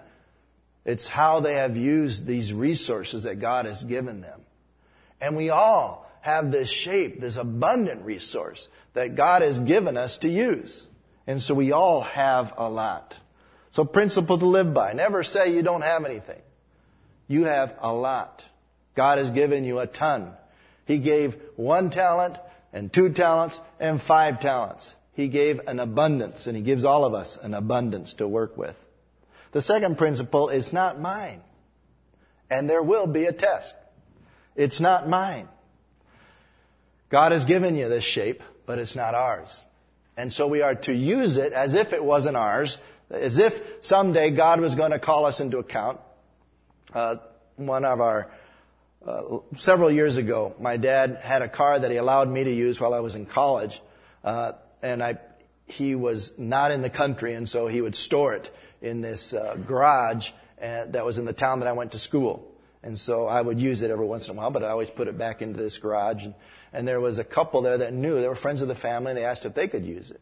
It's 0.85 1.09
how 1.09 1.41
they 1.41 1.55
have 1.55 1.77
used 1.77 2.27
these 2.27 2.53
resources 2.53 3.25
that 3.25 3.41
God 3.41 3.67
has 3.67 3.85
given 3.85 4.21
them. 4.21 4.41
And 5.21 5.37
we 5.37 5.51
all 5.51 6.11
have 6.23 6.51
this 6.51 6.71
shape, 6.71 7.21
this 7.21 7.37
abundant 7.37 8.05
resource 8.05 8.69
that 8.95 9.15
God 9.15 9.43
has 9.43 9.61
given 9.61 9.97
us 9.97 10.19
to 10.19 10.29
use. 10.29 10.89
And 11.27 11.41
so 11.41 11.55
we 11.55 11.73
all 11.73 12.01
have 12.03 12.55
a 12.57 12.69
lot. 12.69 13.17
So 13.73 13.85
principle 13.85 14.39
to 14.39 14.47
live 14.47 14.75
by. 14.75 14.93
Never 14.95 15.23
say 15.23 15.55
you 15.55 15.63
don't 15.63 15.83
have 15.83 16.05
anything. 16.05 16.41
You 17.29 17.45
have 17.45 17.77
a 17.81 17.93
lot. 17.93 18.45
God 18.95 19.19
has 19.19 19.31
given 19.31 19.65
you 19.65 19.79
a 19.79 19.87
ton. 19.87 20.33
He 20.87 20.99
gave 20.99 21.37
one 21.57 21.91
talent 21.91 22.37
and 22.73 22.93
two 22.93 23.11
talents 23.11 23.61
and 23.79 24.01
five 24.03 24.41
talents. 24.41 24.97
He 25.15 25.29
gave 25.29 25.61
an 25.67 25.81
abundance 25.81 26.47
and 26.47 26.57
He 26.57 26.63
gives 26.63 26.85
all 26.85 27.05
of 27.05 27.15
us 27.15 27.37
an 27.37 27.55
abundance 27.55 28.15
to 28.15 28.29
work 28.29 28.57
with. 28.57 28.77
The 29.53 29.63
second 29.63 29.99
principle 29.99 30.49
is 30.49 30.73
not 30.73 31.01
mine. 31.01 31.43
And 32.49 32.69
there 32.69 32.83
will 32.83 33.07
be 33.07 33.27
a 33.27 33.33
test. 33.33 33.75
It's 34.57 34.81
not 34.81 35.09
mine. 35.09 35.49
God 37.09 37.33
has 37.33 37.45
given 37.45 37.77
you 37.77 37.89
this 37.89 38.05
shape, 38.05 38.43
but 38.67 38.79
it's 38.79 38.97
not 38.97 39.15
ours. 39.15 39.65
And 40.17 40.33
so 40.33 40.47
we 40.47 40.63
are 40.63 40.75
to 40.75 40.95
use 40.95 41.37
it 41.37 41.53
as 41.53 41.75
if 41.75 41.93
it 41.93 42.05
wasn't 42.05 42.37
ours, 42.37 42.79
as 43.11 43.39
if 43.39 43.61
someday 43.81 44.31
God 44.31 44.61
was 44.61 44.75
going 44.75 44.93
to 44.93 44.99
call 44.99 45.27
us 45.27 45.41
into 45.41 45.59
account. 45.59 46.01
Uh, 46.93 47.17
one 47.57 47.85
of 47.85 48.01
our 48.01 48.31
uh, 49.05 49.39
several 49.57 49.91
years 49.91 50.19
ago, 50.19 50.55
my 50.61 50.77
dad 50.77 51.21
had 51.23 51.43
a 51.43 51.49
car 51.49 51.79
that 51.79 51.91
he 51.91 51.97
allowed 51.97 52.29
me 52.29 52.45
to 52.45 52.53
use 52.53 52.81
while 52.81 52.93
I 52.93 53.01
was 53.01 53.17
in 53.17 53.25
college, 53.25 53.81
uh, 54.23 54.53
and 54.83 55.03
I 55.03 55.19
he 55.67 55.95
was 55.95 56.33
not 56.37 56.73
in 56.73 56.83
the 56.83 56.91
country, 56.91 57.35
and 57.35 57.49
so 57.49 57.67
he 57.67 57.81
would 57.81 57.95
store 57.95 58.35
it 58.35 58.51
in 58.83 59.01
this 59.01 59.33
uh, 59.33 59.57
garage 59.67 60.31
uh, 60.61 60.87
that 60.87 61.05
was 61.05 61.19
in 61.19 61.25
the 61.25 61.33
town 61.33 61.61
that 61.61 61.69
I 61.69 61.73
went 61.73 61.93
to 61.93 61.99
school. 61.99 62.47
And 62.83 62.99
so 62.99 63.27
I 63.27 63.41
would 63.41 63.61
use 63.61 63.83
it 63.83 63.91
every 63.91 64.07
once 64.07 64.29
in 64.29 64.37
a 64.37 64.39
while, 64.39 64.51
but 64.51 64.65
I 64.65 64.69
always 64.71 64.89
put 64.89 65.07
it 65.07 65.19
back 65.19 65.43
into 65.43 65.61
this 65.61 65.79
garage. 65.79 66.25
And, 66.25 66.35
and 66.73 66.89
there 66.89 67.01
was 67.01 67.19
a 67.19 67.25
couple 67.25 67.61
there 67.63 67.79
that 67.79 67.93
knew, 67.93 68.21
they 68.21 68.29
were 68.29 68.35
friends 68.35 68.63
of 68.63 68.69
the 68.69 68.75
family, 68.75 69.11
and 69.11 69.19
they 69.19 69.25
asked 69.25 69.45
if 69.45 69.55
they 69.55 69.69
could 69.69 69.85
use 69.85 70.11
it. 70.11 70.21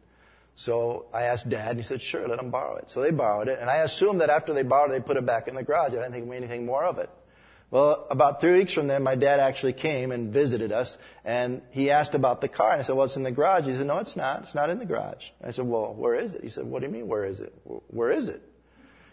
So 0.56 1.06
I 1.14 1.22
asked 1.22 1.48
Dad, 1.48 1.70
and 1.70 1.78
he 1.78 1.84
said, 1.84 2.02
sure, 2.02 2.26
let 2.26 2.38
them 2.38 2.50
borrow 2.50 2.76
it. 2.76 2.90
So 2.90 3.00
they 3.00 3.12
borrowed 3.12 3.46
it, 3.46 3.60
and 3.60 3.70
I 3.70 3.76
assumed 3.78 4.20
that 4.22 4.30
after 4.30 4.52
they 4.52 4.64
borrowed 4.64 4.90
it, 4.90 4.94
they 4.94 5.00
put 5.00 5.16
it 5.16 5.24
back 5.24 5.46
in 5.46 5.54
the 5.54 5.62
garage. 5.62 5.92
I 5.92 5.96
didn't 5.96 6.12
think 6.12 6.32
anything 6.32 6.66
more 6.66 6.84
of 6.84 6.98
it. 6.98 7.10
Well, 7.70 8.06
about 8.10 8.40
three 8.40 8.58
weeks 8.58 8.72
from 8.72 8.86
then, 8.86 9.02
my 9.02 9.14
dad 9.14 9.40
actually 9.40 9.74
came 9.74 10.10
and 10.10 10.32
visited 10.32 10.72
us, 10.72 10.96
and 11.22 11.60
he 11.70 11.90
asked 11.90 12.14
about 12.14 12.40
the 12.40 12.48
car, 12.48 12.72
and 12.72 12.80
I 12.80 12.82
said, 12.82 12.96
well, 12.96 13.04
it's 13.04 13.16
in 13.16 13.24
the 13.24 13.30
garage. 13.30 13.66
He 13.66 13.74
said, 13.74 13.86
no, 13.86 13.98
it's 13.98 14.16
not. 14.16 14.42
It's 14.42 14.54
not 14.54 14.70
in 14.70 14.78
the 14.78 14.86
garage. 14.86 15.30
I 15.44 15.50
said, 15.50 15.66
well, 15.66 15.92
where 15.92 16.14
is 16.14 16.34
it? 16.34 16.42
He 16.42 16.48
said, 16.48 16.64
what 16.64 16.80
do 16.80 16.86
you 16.86 16.92
mean, 16.92 17.08
where 17.08 17.26
is 17.26 17.40
it? 17.40 17.52
Where 17.88 18.10
is 18.10 18.30
it? 18.30 18.42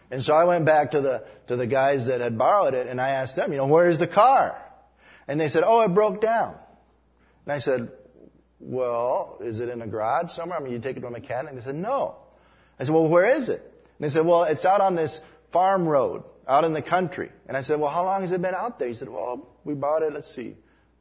And 0.09 0.23
so 0.23 0.35
I 0.35 0.45
went 0.45 0.65
back 0.65 0.91
to 0.91 1.01
the, 1.01 1.25
to 1.47 1.57
the 1.57 1.67
guys 1.67 2.05
that 2.05 2.21
had 2.21 2.37
borrowed 2.37 2.75
it, 2.75 2.87
and 2.87 3.01
I 3.01 3.09
asked 3.09 3.35
them, 3.35 3.51
you 3.51 3.57
know, 3.57 3.67
where 3.67 3.89
is 3.89 3.99
the 3.99 4.07
car? 4.07 4.55
And 5.27 5.39
they 5.39 5.49
said, 5.49 5.63
oh, 5.65 5.81
it 5.81 5.89
broke 5.89 6.21
down. 6.21 6.55
And 7.45 7.53
I 7.53 7.57
said, 7.57 7.91
well, 8.59 9.37
is 9.41 9.59
it 9.59 9.67
in 9.67 9.81
a 9.81 9.87
garage 9.87 10.31
somewhere? 10.31 10.59
I 10.59 10.63
mean, 10.63 10.71
you 10.71 10.79
take 10.79 10.95
it 10.95 11.01
to 11.01 11.07
a 11.07 11.11
mechanic? 11.11 11.49
And 11.51 11.59
they 11.59 11.63
said, 11.63 11.75
no. 11.75 12.15
I 12.79 12.83
said, 12.83 12.93
well, 12.93 13.07
where 13.07 13.35
is 13.35 13.49
it? 13.49 13.59
And 13.61 14.05
they 14.05 14.09
said, 14.09 14.25
well, 14.25 14.43
it's 14.43 14.63
out 14.63 14.79
on 14.79 14.95
this 14.95 15.19
farm 15.51 15.87
road 15.87 16.23
out 16.47 16.63
in 16.63 16.73
the 16.73 16.81
country. 16.81 17.31
And 17.47 17.57
I 17.57 17.61
said, 17.61 17.79
well, 17.79 17.89
how 17.89 18.03
long 18.03 18.21
has 18.21 18.31
it 18.31 18.41
been 18.41 18.55
out 18.55 18.79
there? 18.79 18.87
He 18.87 18.93
said, 18.93 19.09
well, 19.09 19.47
we 19.63 19.73
bought 19.73 20.03
it, 20.03 20.13
let's 20.13 20.33
see, 20.33 20.55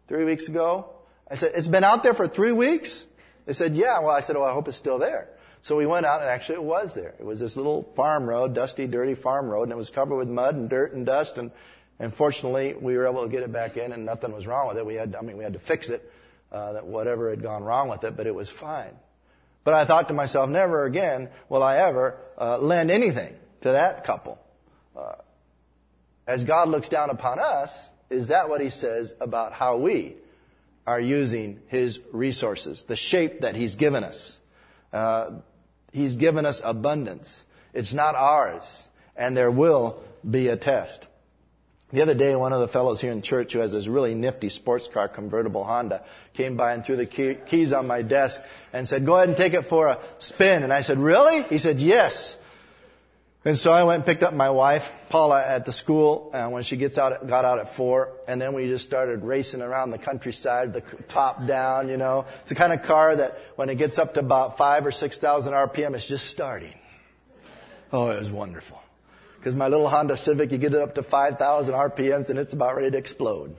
three 0.08 0.24
weeks 0.24 0.48
ago. 0.48 0.90
I 1.30 1.36
said, 1.36 1.52
it's 1.54 1.68
been 1.68 1.84
out 1.84 2.02
there 2.02 2.14
for 2.14 2.28
three 2.28 2.52
weeks? 2.52 3.06
They 3.46 3.52
said, 3.52 3.76
yeah. 3.76 3.98
Well, 4.00 4.10
I 4.10 4.20
said, 4.20 4.36
well, 4.36 4.44
I 4.44 4.52
hope 4.52 4.68
it's 4.68 4.76
still 4.76 4.98
there. 4.98 5.28
So 5.62 5.76
we 5.76 5.86
went 5.86 6.04
out 6.04 6.20
and 6.20 6.28
actually 6.28 6.56
it 6.56 6.64
was 6.64 6.92
there. 6.92 7.14
It 7.18 7.24
was 7.24 7.40
this 7.40 7.56
little 7.56 7.90
farm 7.96 8.28
road, 8.28 8.54
dusty, 8.54 8.86
dirty 8.86 9.14
farm 9.14 9.48
road, 9.48 9.64
and 9.64 9.72
it 9.72 9.76
was 9.76 9.88
covered 9.88 10.16
with 10.16 10.28
mud 10.28 10.54
and 10.54 10.68
dirt 10.68 10.92
and 10.92 11.06
dust. 11.06 11.38
And, 11.38 11.50
and 11.98 12.12
fortunately, 12.12 12.74
we 12.74 12.96
were 12.96 13.06
able 13.06 13.22
to 13.22 13.30
get 13.30 13.42
it 13.42 13.50
back 13.50 13.78
in 13.78 13.92
and 13.92 14.04
nothing 14.04 14.32
was 14.32 14.46
wrong 14.46 14.68
with 14.68 14.76
it. 14.76 14.84
We 14.84 14.94
had, 14.94 15.16
I 15.16 15.22
mean, 15.22 15.38
we 15.38 15.44
had 15.44 15.54
to 15.54 15.58
fix 15.58 15.88
it, 15.88 16.10
uh, 16.52 16.74
that 16.74 16.86
whatever 16.86 17.30
had 17.30 17.42
gone 17.42 17.64
wrong 17.64 17.88
with 17.88 18.04
it, 18.04 18.14
but 18.14 18.26
it 18.26 18.34
was 18.34 18.50
fine. 18.50 18.94
But 19.64 19.72
I 19.72 19.86
thought 19.86 20.08
to 20.08 20.14
myself, 20.14 20.50
never 20.50 20.84
again 20.84 21.30
will 21.48 21.62
I 21.62 21.78
ever 21.78 22.18
uh, 22.38 22.58
lend 22.58 22.90
anything 22.90 23.34
to 23.62 23.72
that 23.72 24.04
couple. 24.04 24.38
Uh, 24.94 25.14
as 26.26 26.44
God 26.44 26.68
looks 26.68 26.88
down 26.88 27.10
upon 27.10 27.38
us, 27.38 27.88
is 28.10 28.28
that 28.28 28.48
what 28.48 28.60
he 28.60 28.70
says 28.70 29.14
about 29.20 29.52
how 29.52 29.76
we 29.76 30.14
are 30.86 31.00
using 31.00 31.60
his 31.68 32.00
resources, 32.12 32.84
the 32.84 32.96
shape 32.96 33.40
that 33.40 33.56
he's 33.56 33.76
given 33.76 34.04
us? 34.04 34.40
Uh, 34.92 35.32
he's 35.92 36.16
given 36.16 36.46
us 36.46 36.60
abundance. 36.64 37.46
It's 37.72 37.92
not 37.92 38.14
ours, 38.14 38.88
and 39.16 39.36
there 39.36 39.50
will 39.50 39.98
be 40.28 40.48
a 40.48 40.56
test. 40.56 41.06
The 41.92 42.02
other 42.02 42.14
day, 42.14 42.34
one 42.34 42.52
of 42.52 42.60
the 42.60 42.66
fellows 42.66 43.00
here 43.00 43.12
in 43.12 43.22
church 43.22 43.52
who 43.52 43.60
has 43.60 43.72
this 43.72 43.86
really 43.86 44.14
nifty 44.16 44.48
sports 44.48 44.88
car 44.88 45.06
convertible 45.06 45.62
Honda 45.62 46.02
came 46.32 46.56
by 46.56 46.72
and 46.72 46.84
threw 46.84 46.96
the 46.96 47.06
key, 47.06 47.36
keys 47.46 47.72
on 47.72 47.86
my 47.86 48.02
desk 48.02 48.42
and 48.72 48.88
said, 48.88 49.06
go 49.06 49.14
ahead 49.14 49.28
and 49.28 49.36
take 49.36 49.54
it 49.54 49.66
for 49.66 49.86
a 49.86 49.98
spin. 50.18 50.64
And 50.64 50.72
I 50.72 50.80
said, 50.80 50.98
really? 50.98 51.44
He 51.44 51.58
said, 51.58 51.80
yes. 51.80 52.36
And 53.46 53.58
so 53.58 53.72
I 53.72 53.82
went 53.82 53.96
and 53.96 54.06
picked 54.06 54.22
up 54.22 54.32
my 54.32 54.48
wife, 54.48 54.90
Paula, 55.10 55.44
at 55.46 55.66
the 55.66 55.72
school 55.72 56.30
uh, 56.32 56.48
when 56.48 56.62
she 56.62 56.76
gets 56.76 56.96
out, 56.96 57.26
got 57.26 57.44
out 57.44 57.58
at 57.58 57.68
four, 57.68 58.12
and 58.26 58.40
then 58.40 58.54
we 58.54 58.66
just 58.68 58.84
started 58.84 59.22
racing 59.22 59.60
around 59.60 59.90
the 59.90 59.98
countryside, 59.98 60.72
the 60.72 60.80
top 61.08 61.46
down, 61.46 61.90
you 61.90 61.98
know. 61.98 62.24
It's 62.40 62.48
the 62.48 62.54
kind 62.54 62.72
of 62.72 62.82
car 62.82 63.14
that 63.16 63.38
when 63.56 63.68
it 63.68 63.74
gets 63.74 63.98
up 63.98 64.14
to 64.14 64.20
about 64.20 64.56
five 64.56 64.86
or 64.86 64.92
six 64.92 65.18
thousand 65.18 65.52
RPM, 65.52 65.94
it's 65.94 66.08
just 66.08 66.28
starting. 66.28 66.74
Oh, 67.92 68.10
it 68.10 68.18
was 68.18 68.32
wonderful. 68.32 68.80
Because 69.38 69.54
my 69.54 69.68
little 69.68 69.88
Honda 69.88 70.16
Civic, 70.16 70.50
you 70.50 70.56
get 70.56 70.72
it 70.72 70.80
up 70.80 70.94
to 70.94 71.02
5,000 71.02 71.74
RPMs 71.74 72.30
and 72.30 72.38
it's 72.38 72.54
about 72.54 72.76
ready 72.76 72.90
to 72.90 72.96
explode. 72.96 73.54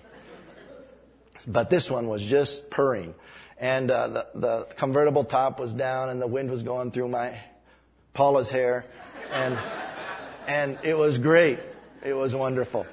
But 1.48 1.70
this 1.70 1.92
one 1.92 2.08
was 2.08 2.24
just 2.24 2.72
purring. 2.72 3.14
And 3.60 3.92
uh, 3.92 4.08
the, 4.08 4.28
the 4.34 4.64
convertible 4.78 5.26
top 5.26 5.60
was 5.60 5.76
down 5.76 6.10
and 6.10 6.20
the 6.20 6.28
wind 6.28 6.50
was 6.50 6.64
going 6.64 6.90
through 6.92 7.10
my 7.10 7.40
Paula's 8.16 8.50
hair 8.50 8.86
and 9.32 9.60
and 10.48 10.80
it 10.84 10.98
was 10.98 11.20
great. 11.20 11.60
It 12.04 12.14
was 12.14 12.36
wonderful. 12.36 12.88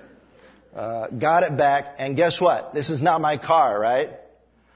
Uh, 0.75 1.09
got 1.09 1.43
it 1.43 1.57
back, 1.57 1.97
and 1.99 2.17
guess 2.17 2.41
what? 2.41 2.75
This 2.75 2.91
is 2.91 3.03
not 3.03 3.21
my 3.21 3.37
car, 3.37 3.79
right? 3.79 4.11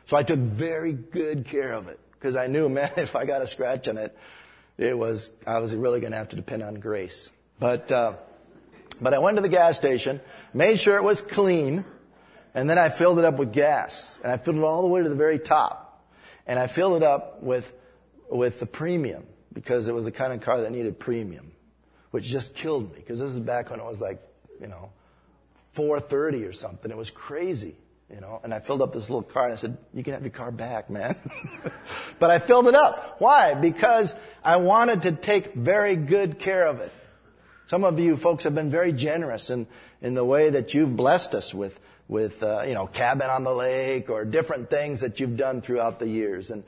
So 0.06 0.16
I 0.16 0.22
took 0.22 0.38
very 0.38 0.92
good 0.92 1.46
care 1.46 1.72
of 1.72 1.88
it 1.88 1.98
because 2.12 2.36
I 2.36 2.46
knew, 2.46 2.68
man, 2.78 2.92
if 2.96 3.16
I 3.16 3.24
got 3.24 3.42
a 3.42 3.46
scratch 3.46 3.88
on 3.88 3.98
it, 3.98 4.16
it 4.78 4.96
was 4.96 5.32
I 5.46 5.58
was 5.58 5.74
really 5.74 6.00
going 6.00 6.12
to 6.12 6.18
have 6.18 6.28
to 6.30 6.36
depend 6.36 6.62
on 6.62 6.74
grace. 6.74 7.30
But 7.58 7.90
uh, 7.90 8.14
but 9.00 9.14
I 9.14 9.18
went 9.18 9.36
to 9.36 9.42
the 9.42 9.48
gas 9.48 9.76
station, 9.76 10.20
made 10.54 10.78
sure 10.78 10.96
it 10.96 11.02
was 11.02 11.22
clean, 11.22 11.84
and 12.54 12.68
then 12.70 12.78
I 12.78 12.88
filled 12.90 13.18
it 13.18 13.24
up 13.24 13.38
with 13.38 13.52
gas, 13.52 14.18
and 14.22 14.32
I 14.32 14.36
filled 14.36 14.56
it 14.56 14.64
all 14.64 14.82
the 14.82 14.88
way 14.88 15.02
to 15.02 15.08
the 15.08 15.14
very 15.14 15.38
top, 15.38 16.04
and 16.46 16.58
I 16.58 16.66
filled 16.66 16.98
it 16.98 17.02
up 17.02 17.42
with 17.42 17.72
with 18.28 18.60
the 18.60 18.66
premium 18.66 19.24
because 19.56 19.88
it 19.88 19.94
was 19.94 20.04
the 20.04 20.12
kind 20.12 20.34
of 20.34 20.42
car 20.42 20.60
that 20.60 20.70
needed 20.70 20.98
premium, 20.98 21.50
which 22.10 22.24
just 22.24 22.54
killed 22.54 22.92
me 22.92 22.98
because 22.98 23.20
this 23.20 23.30
is 23.30 23.38
back 23.38 23.70
when 23.70 23.80
it 23.80 23.86
was 23.86 24.02
like, 24.02 24.20
you 24.60 24.66
know, 24.66 24.90
430 25.72 26.44
or 26.44 26.52
something. 26.52 26.90
It 26.90 26.96
was 26.96 27.08
crazy, 27.08 27.74
you 28.12 28.20
know, 28.20 28.38
and 28.44 28.52
I 28.52 28.60
filled 28.60 28.82
up 28.82 28.92
this 28.92 29.08
little 29.08 29.22
car 29.22 29.44
and 29.44 29.54
I 29.54 29.56
said, 29.56 29.78
you 29.94 30.04
can 30.04 30.12
have 30.12 30.20
your 30.20 30.30
car 30.30 30.50
back, 30.50 30.90
man. 30.90 31.16
but 32.18 32.30
I 32.30 32.38
filled 32.38 32.68
it 32.68 32.74
up. 32.74 33.16
Why? 33.18 33.54
Because 33.54 34.14
I 34.44 34.56
wanted 34.56 35.04
to 35.04 35.12
take 35.12 35.54
very 35.54 35.96
good 35.96 36.38
care 36.38 36.66
of 36.66 36.80
it. 36.80 36.92
Some 37.64 37.82
of 37.82 37.98
you 37.98 38.18
folks 38.18 38.44
have 38.44 38.54
been 38.54 38.68
very 38.68 38.92
generous 38.92 39.48
in, 39.48 39.66
in 40.02 40.12
the 40.12 40.24
way 40.24 40.50
that 40.50 40.74
you've 40.74 40.94
blessed 40.94 41.34
us 41.34 41.54
with, 41.54 41.80
with, 42.08 42.42
uh, 42.42 42.64
you 42.68 42.74
know, 42.74 42.86
cabin 42.86 43.30
on 43.30 43.42
the 43.42 43.54
lake 43.54 44.10
or 44.10 44.26
different 44.26 44.68
things 44.68 45.00
that 45.00 45.18
you've 45.18 45.38
done 45.38 45.62
throughout 45.62 45.98
the 45.98 46.08
years. 46.08 46.50
And, 46.50 46.62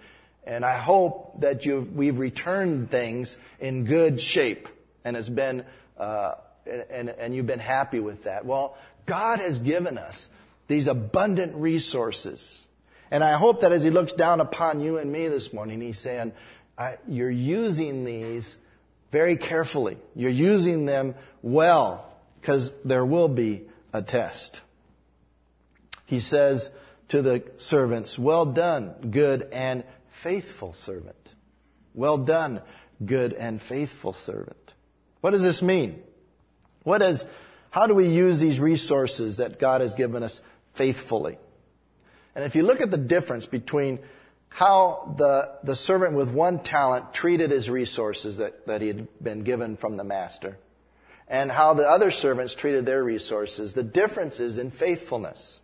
and 0.49 0.65
I 0.65 0.79
hope 0.79 1.43
that 1.43 1.65
we've 1.67 2.19
returned 2.19 2.91
things 2.91 3.37
in 3.61 3.85
good 3.85 4.19
shape 4.19 4.67
and 5.05 5.15
has 5.15 5.29
been, 5.29 5.63
uh, 5.99 6.37
and, 6.67 7.11
and 7.11 7.35
you've 7.35 7.47
been 7.47 7.59
happy 7.59 8.01
with 8.01 8.25
that. 8.25 8.47
Well, 8.47 8.79
God 9.05 9.41
has 9.41 9.61
given 9.61 9.99
us 9.99 10.31
these 10.67 10.87
abundant 10.87 11.55
resources. 11.55 12.67
And 13.11 13.23
I 13.23 13.33
hope 13.33 13.61
that 13.61 13.73
as 13.73 13.85
He 13.85 13.91
looks 13.91 14.15
down 14.15 14.41
upon 14.41 14.81
you 14.81 14.97
and 14.97 15.13
me 15.13 15.29
this 15.29 15.53
morning, 15.53 15.83
He's 15.83 15.99
saying, 15.99 16.33
you're 17.07 17.31
using 17.31 18.05
these 18.07 18.57
very 19.13 19.37
carefully. 19.37 19.99
You're 20.17 20.31
using 20.31 20.87
them 20.87 21.15
well 21.43 22.11
because 22.41 22.73
there 22.87 23.05
will 23.05 23.29
be 23.29 23.67
a 23.93 24.01
test. 24.01 24.63
He 26.07 26.21
says 26.21 26.73
to 27.09 27.21
the 27.21 27.43
servants, 27.59 28.19
well 28.19 28.47
done, 28.47 29.11
good 29.11 29.47
and 29.53 29.85
faithful 30.19 30.73
servant. 30.73 31.17
Well 31.95 32.19
done, 32.19 32.61
good 33.05 33.33
and 33.33 33.63
faithful 33.63 34.13
servant. 34.13 34.75
What 35.21 35.31
does 35.31 35.43
this 35.43 35.63
mean? 35.63 36.03
What 36.83 37.03
is, 37.03 37.25
how 37.71 37.87
do 37.87 37.95
we 37.95 38.09
use 38.09 38.41
these 38.41 38.59
resources 38.59 39.37
that 39.37 39.59
God 39.59 39.81
has 39.81 39.95
given 39.95 40.23
us 40.23 40.41
faithfully? 40.75 41.39
And 42.35 42.45
if 42.45 42.57
you 42.57 42.63
look 42.63 42.81
at 42.81 42.91
the 42.91 42.97
difference 42.97 43.47
between 43.47 44.01
how 44.49 45.15
the, 45.19 45.57
the 45.63 45.77
servant 45.77 46.15
with 46.15 46.31
one 46.31 46.61
talent 46.61 47.13
treated 47.13 47.51
his 47.51 47.71
resources 47.71 48.39
that, 48.39 48.67
that 48.67 48.81
he 48.81 48.89
had 48.89 49.09
been 49.23 49.43
given 49.43 49.77
from 49.77 49.97
the 49.97 50.05
master, 50.05 50.59
and 51.29 51.53
how 51.53 51.75
the 51.75 51.89
other 51.89 52.11
servants 52.11 52.55
treated 52.55 52.87
their 52.87 53.05
resources, 53.05 53.75
the 53.75 53.83
difference 53.83 54.41
is 54.41 54.59
in 54.59 54.71
faithfulness. 54.71 55.61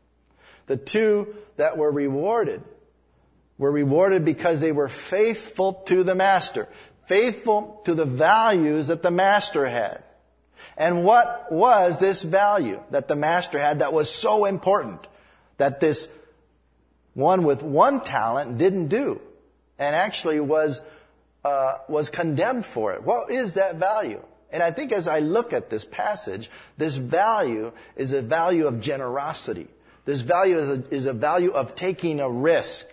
The 0.67 0.77
two 0.77 1.35
that 1.57 1.77
were 1.77 1.91
rewarded 1.91 2.63
were 3.59 3.71
rewarded 3.71 4.25
because 4.25 4.61
they 4.61 4.73
were 4.73 4.89
faithful 4.89 5.75
to 5.87 6.03
the 6.03 6.15
master, 6.15 6.69
faithful 7.07 7.81
to 7.85 7.95
the 7.95 8.05
values 8.05 8.89
that 8.89 9.03
the 9.03 9.11
master 9.11 9.67
had. 9.67 10.03
And 10.77 11.05
what 11.05 11.53
was 11.53 12.01
this 12.01 12.23
value 12.23 12.81
that 12.91 13.09
the 13.09 13.17
master 13.17 13.59
had 13.59 13.79
that 13.79 13.93
was 13.93 14.11
so 14.11 14.45
important 14.45 15.07
that 15.57 15.81
this 15.81 16.09
one 17.15 17.45
with 17.45 17.63
one 17.63 18.01
talent 18.01 18.59
didn't 18.59 18.89
do 18.89 19.21
and 19.79 19.95
actually 19.95 20.41
was, 20.41 20.81
uh, 21.45 21.79
was 21.89 22.11
condemned 22.11 22.67
for 22.67 22.93
it? 22.93 23.05
What 23.05 23.31
is 23.31 23.55
that 23.55 23.77
value? 23.77 24.21
And 24.51 24.63
I 24.63 24.71
think 24.71 24.93
as 24.93 25.09
I 25.09 25.21
look 25.21 25.53
at 25.53 25.71
this 25.71 25.85
passage, 25.85 26.51
this 26.77 26.97
value 26.97 27.73
is 27.97 28.13
a 28.13 28.23
value 28.23 28.67
of 28.67 28.81
generosity. 28.81 29.69
This 30.05 30.21
value 30.21 30.59
is 30.59 30.69
a, 30.69 30.95
is 30.95 31.07
a 31.07 31.13
value 31.13 31.51
of 31.51 31.75
taking 31.75 32.21
a 32.21 32.31
risk. 32.31 32.87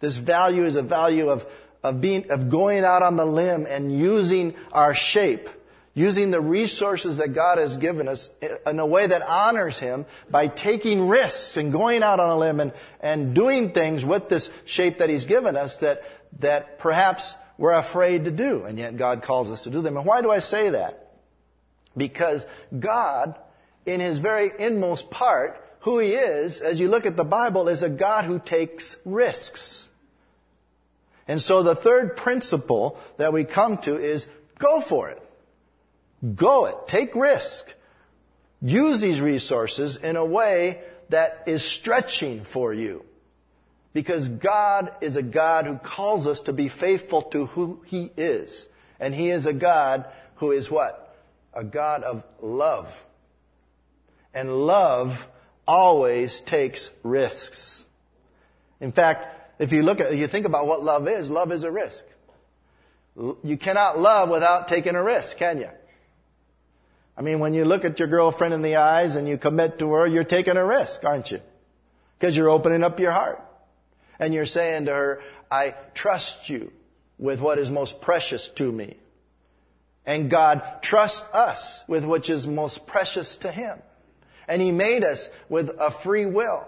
This 0.00 0.16
value 0.16 0.64
is 0.64 0.76
a 0.76 0.82
value 0.82 1.28
of, 1.28 1.46
of 1.82 2.00
being, 2.00 2.30
of 2.30 2.48
going 2.48 2.84
out 2.84 3.02
on 3.02 3.16
the 3.16 3.26
limb 3.26 3.66
and 3.68 3.96
using 3.96 4.54
our 4.72 4.94
shape, 4.94 5.48
using 5.94 6.30
the 6.30 6.40
resources 6.40 7.16
that 7.16 7.34
God 7.34 7.58
has 7.58 7.76
given 7.76 8.06
us 8.06 8.30
in 8.66 8.78
a 8.78 8.86
way 8.86 9.06
that 9.06 9.22
honors 9.22 9.78
Him 9.78 10.06
by 10.30 10.46
taking 10.46 11.08
risks 11.08 11.56
and 11.56 11.72
going 11.72 12.02
out 12.02 12.20
on 12.20 12.30
a 12.30 12.38
limb 12.38 12.60
and, 12.60 12.72
and 13.00 13.34
doing 13.34 13.72
things 13.72 14.04
with 14.04 14.28
this 14.28 14.50
shape 14.64 14.98
that 14.98 15.10
He's 15.10 15.24
given 15.24 15.56
us 15.56 15.78
that, 15.78 16.04
that 16.40 16.78
perhaps 16.78 17.34
we're 17.56 17.72
afraid 17.72 18.26
to 18.26 18.30
do, 18.30 18.64
and 18.64 18.78
yet 18.78 18.96
God 18.96 19.22
calls 19.22 19.50
us 19.50 19.64
to 19.64 19.70
do 19.70 19.82
them. 19.82 19.96
And 19.96 20.06
why 20.06 20.22
do 20.22 20.30
I 20.30 20.38
say 20.38 20.70
that? 20.70 21.12
Because 21.96 22.46
God, 22.78 23.36
in 23.84 23.98
His 23.98 24.20
very 24.20 24.52
inmost 24.56 25.10
part, 25.10 25.64
who 25.80 25.98
He 25.98 26.12
is, 26.12 26.60
as 26.60 26.78
you 26.78 26.88
look 26.88 27.04
at 27.04 27.16
the 27.16 27.24
Bible, 27.24 27.68
is 27.68 27.82
a 27.82 27.88
God 27.88 28.24
who 28.24 28.38
takes 28.38 28.96
risks. 29.04 29.87
And 31.28 31.40
so 31.42 31.62
the 31.62 31.76
third 31.76 32.16
principle 32.16 32.98
that 33.18 33.34
we 33.34 33.44
come 33.44 33.76
to 33.78 33.96
is 33.96 34.26
go 34.58 34.80
for 34.80 35.10
it. 35.10 35.22
Go 36.34 36.64
it. 36.64 36.76
Take 36.88 37.14
risk. 37.14 37.72
Use 38.62 39.00
these 39.00 39.20
resources 39.20 39.96
in 39.96 40.16
a 40.16 40.24
way 40.24 40.80
that 41.10 41.44
is 41.46 41.62
stretching 41.62 42.42
for 42.44 42.72
you. 42.72 43.04
Because 43.92 44.28
God 44.28 44.92
is 45.00 45.16
a 45.16 45.22
God 45.22 45.66
who 45.66 45.76
calls 45.76 46.26
us 46.26 46.40
to 46.42 46.52
be 46.52 46.68
faithful 46.68 47.22
to 47.22 47.46
who 47.46 47.82
He 47.86 48.10
is. 48.16 48.68
And 48.98 49.14
He 49.14 49.30
is 49.30 49.46
a 49.46 49.52
God 49.52 50.06
who 50.36 50.50
is 50.50 50.70
what? 50.70 51.16
A 51.52 51.62
God 51.62 52.02
of 52.02 52.24
love. 52.40 53.04
And 54.34 54.66
love 54.66 55.28
always 55.66 56.40
takes 56.40 56.90
risks. 57.02 57.86
In 58.80 58.92
fact, 58.92 59.37
if 59.58 59.72
you 59.72 59.82
look 59.82 60.00
at, 60.00 60.14
you 60.14 60.26
think 60.26 60.46
about 60.46 60.66
what 60.66 60.82
love 60.82 61.08
is, 61.08 61.30
love 61.30 61.52
is 61.52 61.64
a 61.64 61.70
risk. 61.70 62.04
You 63.42 63.56
cannot 63.56 63.98
love 63.98 64.28
without 64.28 64.68
taking 64.68 64.94
a 64.94 65.02
risk, 65.02 65.36
can 65.38 65.58
you? 65.58 65.70
I 67.16 67.22
mean, 67.22 67.40
when 67.40 67.52
you 67.52 67.64
look 67.64 67.84
at 67.84 67.98
your 67.98 68.06
girlfriend 68.06 68.54
in 68.54 68.62
the 68.62 68.76
eyes 68.76 69.16
and 69.16 69.28
you 69.28 69.36
commit 69.36 69.80
to 69.80 69.92
her, 69.92 70.06
you're 70.06 70.22
taking 70.22 70.56
a 70.56 70.64
risk, 70.64 71.04
aren't 71.04 71.32
you? 71.32 71.40
Because 72.16 72.36
you're 72.36 72.48
opening 72.48 72.84
up 72.84 73.00
your 73.00 73.10
heart. 73.10 73.44
And 74.20 74.32
you're 74.32 74.46
saying 74.46 74.86
to 74.86 74.92
her, 74.92 75.22
I 75.50 75.74
trust 75.94 76.48
you 76.48 76.72
with 77.18 77.40
what 77.40 77.58
is 77.58 77.70
most 77.70 78.00
precious 78.00 78.48
to 78.50 78.70
me. 78.70 78.96
And 80.06 80.30
God 80.30 80.62
trusts 80.80 81.28
us 81.34 81.84
with 81.88 82.04
which 82.04 82.30
is 82.30 82.46
most 82.46 82.86
precious 82.86 83.36
to 83.38 83.50
Him. 83.50 83.78
And 84.46 84.62
He 84.62 84.70
made 84.70 85.02
us 85.02 85.28
with 85.48 85.70
a 85.78 85.90
free 85.90 86.24
will. 86.24 86.66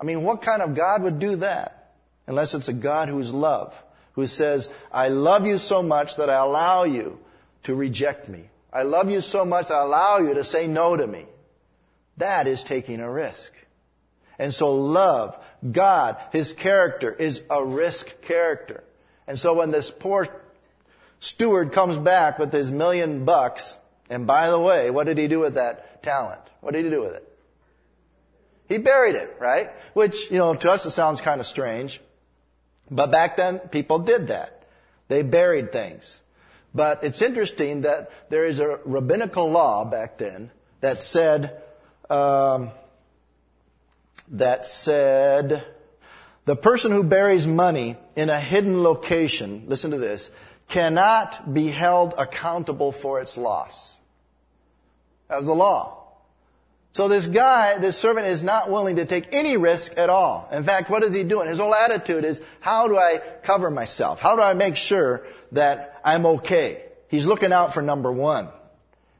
I 0.00 0.04
mean, 0.04 0.22
what 0.22 0.42
kind 0.42 0.62
of 0.62 0.74
God 0.74 1.02
would 1.02 1.18
do 1.18 1.36
that? 1.36 1.83
Unless 2.26 2.54
it's 2.54 2.68
a 2.68 2.72
God 2.72 3.08
who's 3.08 3.32
love, 3.32 3.74
who 4.12 4.26
says, 4.26 4.70
I 4.92 5.08
love 5.08 5.46
you 5.46 5.58
so 5.58 5.82
much 5.82 6.16
that 6.16 6.30
I 6.30 6.36
allow 6.36 6.84
you 6.84 7.18
to 7.64 7.74
reject 7.74 8.28
me. 8.28 8.48
I 8.72 8.82
love 8.82 9.10
you 9.10 9.20
so 9.20 9.44
much 9.44 9.68
that 9.68 9.74
I 9.74 9.82
allow 9.82 10.18
you 10.18 10.34
to 10.34 10.44
say 10.44 10.66
no 10.66 10.96
to 10.96 11.06
me. 11.06 11.26
That 12.16 12.46
is 12.46 12.64
taking 12.64 13.00
a 13.00 13.10
risk. 13.10 13.52
And 14.38 14.52
so 14.52 14.74
love, 14.74 15.38
God, 15.70 16.16
His 16.32 16.52
character 16.52 17.12
is 17.12 17.42
a 17.50 17.64
risk 17.64 18.20
character. 18.22 18.84
And 19.26 19.38
so 19.38 19.54
when 19.54 19.70
this 19.70 19.90
poor 19.90 20.28
steward 21.18 21.72
comes 21.72 21.96
back 21.96 22.38
with 22.38 22.52
his 22.52 22.70
million 22.70 23.24
bucks, 23.24 23.76
and 24.10 24.26
by 24.26 24.50
the 24.50 24.58
way, 24.58 24.90
what 24.90 25.06
did 25.06 25.18
he 25.18 25.28
do 25.28 25.40
with 25.40 25.54
that 25.54 26.02
talent? 26.02 26.40
What 26.60 26.74
did 26.74 26.84
he 26.84 26.90
do 26.90 27.00
with 27.00 27.14
it? 27.14 27.28
He 28.68 28.78
buried 28.78 29.14
it, 29.14 29.36
right? 29.40 29.70
Which, 29.94 30.30
you 30.30 30.38
know, 30.38 30.54
to 30.54 30.70
us 30.70 30.86
it 30.86 30.90
sounds 30.90 31.20
kind 31.20 31.40
of 31.40 31.46
strange. 31.46 32.00
But 32.94 33.10
back 33.10 33.36
then, 33.36 33.58
people 33.58 33.98
did 33.98 34.28
that. 34.28 34.62
They 35.08 35.22
buried 35.22 35.72
things. 35.72 36.20
But 36.72 37.02
it's 37.02 37.22
interesting 37.22 37.80
that 37.80 38.10
there 38.30 38.46
is 38.46 38.60
a 38.60 38.78
rabbinical 38.84 39.50
law 39.50 39.84
back 39.84 40.16
then 40.18 40.52
that 40.80 41.02
said, 41.02 41.60
um, 42.08 42.70
that 44.28 44.68
said, 44.68 45.66
the 46.44 46.54
person 46.54 46.92
who 46.92 47.02
buries 47.02 47.48
money 47.48 47.96
in 48.14 48.30
a 48.30 48.38
hidden 48.38 48.84
location, 48.84 49.64
listen 49.66 49.90
to 49.90 49.98
this, 49.98 50.30
cannot 50.68 51.52
be 51.52 51.68
held 51.68 52.14
accountable 52.16 52.92
for 52.92 53.20
its 53.20 53.36
loss. 53.36 53.98
That 55.28 55.38
was 55.38 55.46
the 55.46 55.54
law. 55.54 56.03
So 56.94 57.08
this 57.08 57.26
guy, 57.26 57.78
this 57.78 57.98
servant 57.98 58.28
is 58.28 58.44
not 58.44 58.70
willing 58.70 58.96
to 58.96 59.04
take 59.04 59.34
any 59.34 59.56
risk 59.56 59.98
at 59.98 60.10
all. 60.10 60.48
In 60.52 60.62
fact, 60.62 60.88
what 60.88 61.02
is 61.02 61.12
he 61.12 61.24
doing? 61.24 61.48
His 61.48 61.58
whole 61.58 61.74
attitude 61.74 62.24
is, 62.24 62.40
how 62.60 62.86
do 62.86 62.96
I 62.96 63.20
cover 63.42 63.68
myself? 63.68 64.20
How 64.20 64.36
do 64.36 64.42
I 64.42 64.54
make 64.54 64.76
sure 64.76 65.26
that 65.50 66.00
I'm 66.04 66.24
okay? 66.24 66.84
He's 67.08 67.26
looking 67.26 67.52
out 67.52 67.74
for 67.74 67.82
number 67.82 68.12
one. 68.12 68.48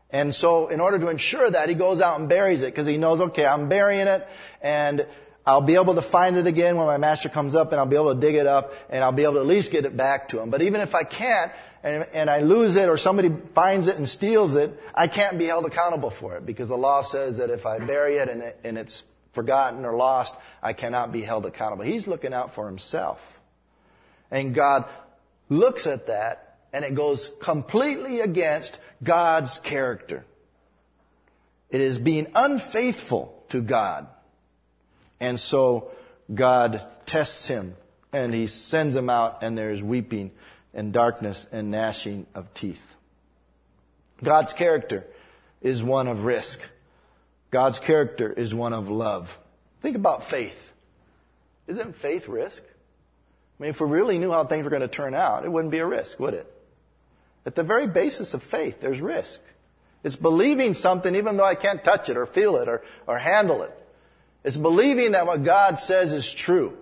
And 0.09 0.33
so 0.33 0.69
in 0.69 0.81
order 0.81 1.01
to 1.01 1.09
ensure 1.09 1.51
that, 1.51 1.69
he 1.69 1.75
goes 1.75 2.01
out 2.01 2.21
and 2.21 2.29
buries 2.29 2.63
it 2.63 2.67
because 2.67 2.87
he 2.87 2.97
knows, 2.97 3.21
okay, 3.21 3.45
I'm 3.45 3.69
burying 3.69 4.07
it 4.07 4.25
and 4.63 5.05
I'll 5.45 5.61
be 5.61 5.75
able 5.75 5.97
to 5.97 6.03
find 6.03 6.37
it 6.37 6.47
again 6.47 6.77
when 6.77 6.87
my 6.87 6.99
master 6.99 7.29
comes 7.29 7.57
up 7.57 7.73
and 7.73 7.81
I'll 7.81 7.87
be 7.87 7.97
able 7.97 8.15
to 8.15 8.21
dig 8.21 8.37
it 8.37 8.47
up 8.47 8.73
and 8.89 9.03
I'll 9.03 9.11
be 9.11 9.25
able 9.25 9.35
to 9.35 9.41
at 9.41 9.47
least 9.47 9.73
get 9.73 9.85
it 9.85 9.97
back 9.97 10.29
to 10.29 10.39
him. 10.39 10.49
But 10.49 10.63
even 10.63 10.81
if 10.81 10.95
I 10.95 11.03
can't, 11.03 11.51
and, 11.85 12.09
and 12.15 12.31
I 12.31 12.41
lose 12.41 12.77
it 12.77 12.89
or 12.89 12.97
somebody 12.97 13.31
finds 13.55 13.89
it 13.89 13.97
and 13.97 14.09
steals 14.09 14.57
it, 14.57 14.81
I 14.95 15.07
can't 15.07 15.39
be 15.39 15.45
held 15.45 15.67
accountable 15.67 16.09
for 16.09 16.35
it 16.37 16.47
because 16.47 16.69
the 16.69 16.79
law 16.79 17.03
says 17.03 17.37
that 17.37 17.51
if 17.51 17.67
I 17.67 17.79
bury 17.79 18.17
it 18.17 18.31
and, 18.31 18.41
it, 18.41 18.59
and 18.65 18.79
it's 18.79 19.05
forgotten 19.33 19.85
or 19.85 19.95
lost, 19.95 20.35
I 20.63 20.73
cannot 20.73 21.13
be 21.13 21.21
held 21.21 21.45
accountable. 21.45 21.85
He's 21.85 22.07
looking 22.07 22.33
out 22.33 22.55
for 22.55 22.67
himself. 22.67 23.21
And 24.31 24.55
God 24.55 24.87
looks 25.51 25.87
at 25.87 26.07
that 26.07 26.57
and 26.73 26.87
it 26.87 26.95
goes 26.95 27.31
completely 27.39 28.21
against 28.21 28.81
God's 29.03 29.59
character. 29.59 30.25
It 31.69 31.83
is 31.83 31.99
being 31.99 32.29
unfaithful 32.35 33.45
to 33.51 33.61
God. 33.61 34.07
And 35.21 35.39
so 35.39 35.91
God 36.33 36.83
tests 37.05 37.47
him 37.47 37.77
and 38.11 38.33
he 38.33 38.47
sends 38.47 38.97
him 38.97 39.11
out 39.11 39.43
and 39.43 39.59
there's 39.59 39.83
weeping 39.83 40.31
and 40.75 40.93
darkness 40.93 41.47
and 41.53 41.71
gnashing 41.71 42.27
of 42.35 42.53
teeth. 42.55 42.97
God's 44.23 44.53
character 44.53 45.07
is 45.63 45.83
one 45.83 46.09
of 46.09 46.25
risk. 46.25 46.61
God's 47.51 47.79
character 47.79 48.33
is 48.33 48.55
one 48.55 48.73
of 48.73 48.89
love. 48.89 49.39
Think 49.81 49.97
about 49.97 50.25
faith. 50.25 50.73
Isn't 51.67 51.97
faith 51.97 52.29
risk? 52.29 52.63
I 52.63 53.63
mean, 53.63 53.71
if 53.71 53.81
we 53.81 53.89
really 53.89 54.19
knew 54.19 54.33
how 54.33 54.45
things 54.45 54.65
were 54.65 54.71
going 54.71 54.83
to 54.83 54.89
turn 54.89 55.15
out, 55.15 55.45
it 55.45 55.53
wouldn't 55.53 55.71
be 55.71 55.79
a 55.79 55.87
risk, 55.87 56.19
would 56.19 56.35
it? 56.35 56.51
At 57.47 57.55
the 57.55 57.63
very 57.63 57.87
basis 57.87 58.35
of 58.35 58.43
faith, 58.43 58.81
there's 58.81 59.01
risk. 59.01 59.41
It's 60.03 60.17
believing 60.17 60.75
something 60.75 61.15
even 61.15 61.37
though 61.37 61.45
I 61.45 61.55
can't 61.55 61.83
touch 61.83 62.09
it 62.09 62.17
or 62.17 62.27
feel 62.27 62.57
it 62.57 62.69
or, 62.69 62.83
or 63.07 63.19
handle 63.19 63.63
it. 63.63 63.73
It's 64.43 64.57
believing 64.57 65.13
that 65.13 65.27
what 65.27 65.43
God 65.43 65.81
says 65.81 66.13
is 66.13 66.31
true. 66.31 66.77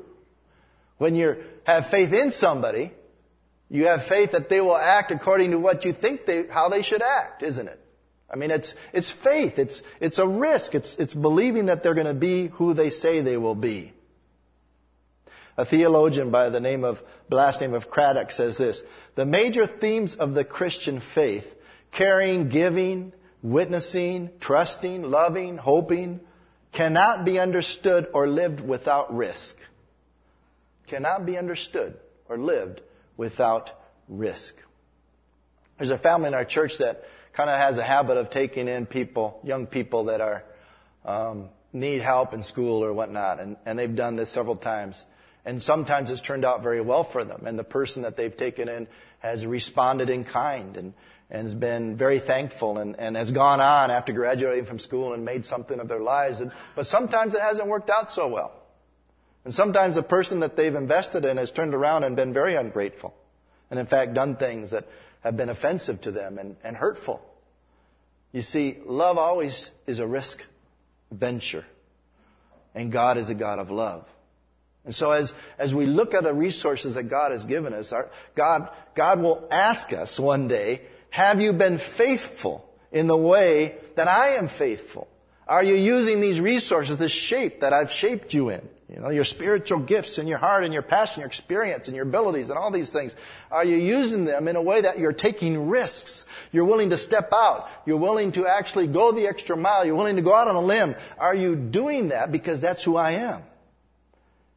When 0.99 1.15
you 1.15 1.43
have 1.65 1.87
faith 1.87 2.13
in 2.13 2.31
somebody, 2.31 2.93
you 3.73 3.87
have 3.87 4.05
faith 4.05 4.33
that 4.33 4.51
they 4.51 4.61
will 4.61 4.77
act 4.77 5.11
according 5.11 5.53
to 5.53 5.59
what 5.59 5.87
you 5.87 5.95
think 5.95 6.27
they, 6.27 6.47
how 6.47 6.69
they 6.69 6.83
should 6.83 7.01
act, 7.01 7.43
isn't 7.43 7.67
it? 7.67 7.81
I 8.29 8.37
mean, 8.37 8.51
it's, 8.51 8.75
it's 8.93 9.11
faith. 9.11 9.59
It's, 9.59 9.83
it's 9.99 10.19
a 10.19 10.29
risk. 10.29 10.75
It's, 10.75 10.97
it's 10.97 11.15
believing 11.15 11.67
that 11.67 11.83
they're 11.83 11.95
going 11.95 12.07
to 12.07 12.13
be 12.13 12.49
who 12.49 12.75
they 12.75 12.91
say 12.91 13.23
they 13.23 13.39
will 13.39 13.55
be. 13.55 13.95
A 15.57 15.65
theologian 15.65 16.31
by 16.31 16.51
the 16.51 16.61
name 16.61 16.85
of, 16.85 17.03
the 17.31 17.37
last 17.37 17.63
name 17.63 17.73
of 17.73 17.91
Craddock 17.91 18.31
says 18.31 18.59
this, 18.59 18.85
the 19.15 19.25
major 19.25 19.65
themes 19.65 20.17
of 20.17 20.35
the 20.35 20.45
Christian 20.45 21.01
faith, 21.01 21.57
caring, 21.93 22.51
giving, 22.51 23.15
witnessing, 23.43 24.29
trusting, 24.39 25.03
loving, 25.03 25.57
hoping, 25.57 26.21
cannot 26.73 27.25
be 27.25 27.39
understood 27.39 28.07
or 28.13 28.29
lived 28.29 28.61
without 28.61 29.17
risk. 29.17 29.57
Cannot 30.89 31.25
be 31.25 31.39
understood 31.39 31.99
or 32.29 32.37
lived 32.37 32.83
without 33.17 33.73
risk. 34.09 34.55
There's 35.79 35.91
a 35.91 35.99
family 35.99 36.29
in 36.29 36.35
our 36.35 36.45
church 36.45 36.79
that 36.79 37.05
kind 37.33 37.51
of 37.51 37.59
has 37.59 37.79
a 37.79 37.83
habit 37.83 38.17
of 38.17 38.31
taking 38.31 38.69
in 38.69 38.87
people, 38.87 39.41
young 39.43 39.67
people 39.67 40.05
that 40.05 40.21
are 40.21 40.45
um, 41.05 41.49
need 41.73 42.03
help 42.03 42.35
in 42.35 42.43
school 42.43 42.85
or 42.85 42.93
whatnot, 42.93 43.41
and, 43.41 43.57
and 43.65 43.79
they've 43.79 43.95
done 43.95 44.17
this 44.17 44.31
several 44.31 44.57
times. 44.57 45.07
And 45.45 45.61
sometimes 45.61 46.11
it's 46.11 46.21
turned 46.21 46.45
out 46.45 46.63
very 46.63 46.81
well 46.81 47.03
for 47.03 47.25
them, 47.25 47.47
and 47.47 47.59
the 47.59 47.65
person 47.65 48.03
that 48.03 48.17
they've 48.17 48.37
taken 48.37 48.69
in 48.69 48.87
has 49.19 49.45
responded 49.47 50.11
in 50.11 50.25
kind 50.25 50.77
and, 50.77 50.95
and 51.31 51.43
has 51.43 51.55
been 51.55 51.97
very 51.97 52.19
thankful 52.19 52.79
and, 52.79 52.97
and 52.99 53.17
has 53.17 53.33
gone 53.33 53.61
on 53.61 53.91
after 53.91 54.13
graduating 54.13 54.67
from 54.67 54.79
school 54.79 55.15
and 55.15 55.25
made 55.25 55.47
something 55.47 55.81
of 55.81 55.89
their 55.89 56.01
lives. 56.01 56.41
And, 56.41 56.53
but 56.77 56.87
sometimes 56.87 57.35
it 57.35 57.41
hasn't 57.41 57.69
worked 57.69 57.91
out 57.91 58.11
so 58.11 58.29
well. 58.29 58.53
And 59.45 59.55
sometimes 59.55 59.97
the 59.97 60.03
person 60.03 60.41
that 60.41 60.57
they've 60.57 60.75
invested 60.75 61.25
in 61.25 61.37
has 61.37 61.51
turned 61.51 61.75
around 61.75 62.05
and 62.05 62.15
been 62.15 62.33
very 62.33 62.55
ungrateful. 62.55 63.15
And 63.71 63.81
in 63.81 63.87
fact, 63.87 64.15
done 64.15 64.37
things 64.37 64.71
that 64.71 64.87
have 65.21 65.37
been 65.37 65.49
offensive 65.49 66.01
to 66.03 66.11
them 66.11 66.39
and, 66.39 66.57
and 66.63 66.77
hurtful. 66.77 67.25
You 68.33 68.43
see, 68.43 68.79
love 68.87 69.19
always 69.19 69.71
is 69.87 69.99
a 69.99 70.07
risk 70.07 70.45
venture. 71.11 71.65
And 72.75 72.91
God 72.91 73.19
is 73.19 73.31
a 73.31 73.35
God 73.35 73.59
of 73.59 73.71
love. 73.71 74.07
And 74.85 74.95
so 74.95 75.13
as, 75.13 75.33
as 75.59 75.75
we 75.75 75.87
look 75.87 76.15
at 76.15 76.25
the 76.25 76.35
resources 76.35 76.95
that 76.95 77.05
God 77.05 77.31
has 77.31 77.45
given 77.45 77.73
us, 77.73 77.93
our, 77.93 78.11
God, 78.35 78.69
God 78.95 79.21
will 79.21 79.47
ask 79.51 79.93
us 79.93 80.19
one 80.19 80.49
day, 80.49 80.83
have 81.11 81.41
you 81.41 81.53
been 81.53 81.79
faithful 81.79 82.69
in 82.91 83.07
the 83.07 83.17
way 83.17 83.77
that 83.95 84.09
I 84.09 84.31
am 84.31 84.49
faithful? 84.49 85.09
Are 85.47 85.63
you 85.63 85.75
using 85.75 86.21
these 86.21 86.41
resources, 86.41 86.97
this 86.97 87.13
shape 87.13 87.61
that 87.61 87.73
I've 87.73 87.91
shaped 87.91 88.33
you 88.35 88.49
in? 88.49 88.69
You 88.93 89.01
know, 89.01 89.09
your 89.09 89.25
spiritual 89.25 89.79
gifts 89.79 90.19
and 90.19 90.29
your 90.29 90.37
heart 90.37 90.65
and 90.65 90.75
your 90.75 90.83
passion, 90.83 91.21
your 91.21 91.27
experience 91.27 91.89
and 91.89 91.97
your 91.97 92.05
abilities 92.05 92.51
and 92.51 92.59
all 92.59 92.71
these 92.71 92.93
things. 92.93 93.17
Are 93.51 93.65
you 93.65 93.77
using 93.77 94.27
them 94.27 94.49
in 94.49 94.57
a 94.57 94.63
way 94.63 94.83
that 94.83 94.99
you're 94.99 95.15
taking 95.15 95.69
risks? 95.69 96.27
You're 96.53 96.67
willing 96.67 96.91
to 96.91 96.99
step 96.99 97.33
out. 97.33 97.71
You're 97.87 97.97
willing 97.97 98.33
to 98.33 98.47
actually 98.47 98.89
go 98.89 99.11
the 99.13 99.29
extra 99.29 99.57
mile. 99.57 99.87
You're 99.87 99.95
willing 99.95 100.17
to 100.17 100.23
go 100.23 100.35
out 100.35 100.47
on 100.47 100.57
a 100.57 100.61
limb. 100.61 100.95
Are 101.19 101.35
you 101.35 101.57
doing 101.57 102.09
that 102.09 102.31
because 102.31 102.61
that's 102.61 102.85
who 102.85 102.97
I 102.97 103.13
am? 103.13 103.43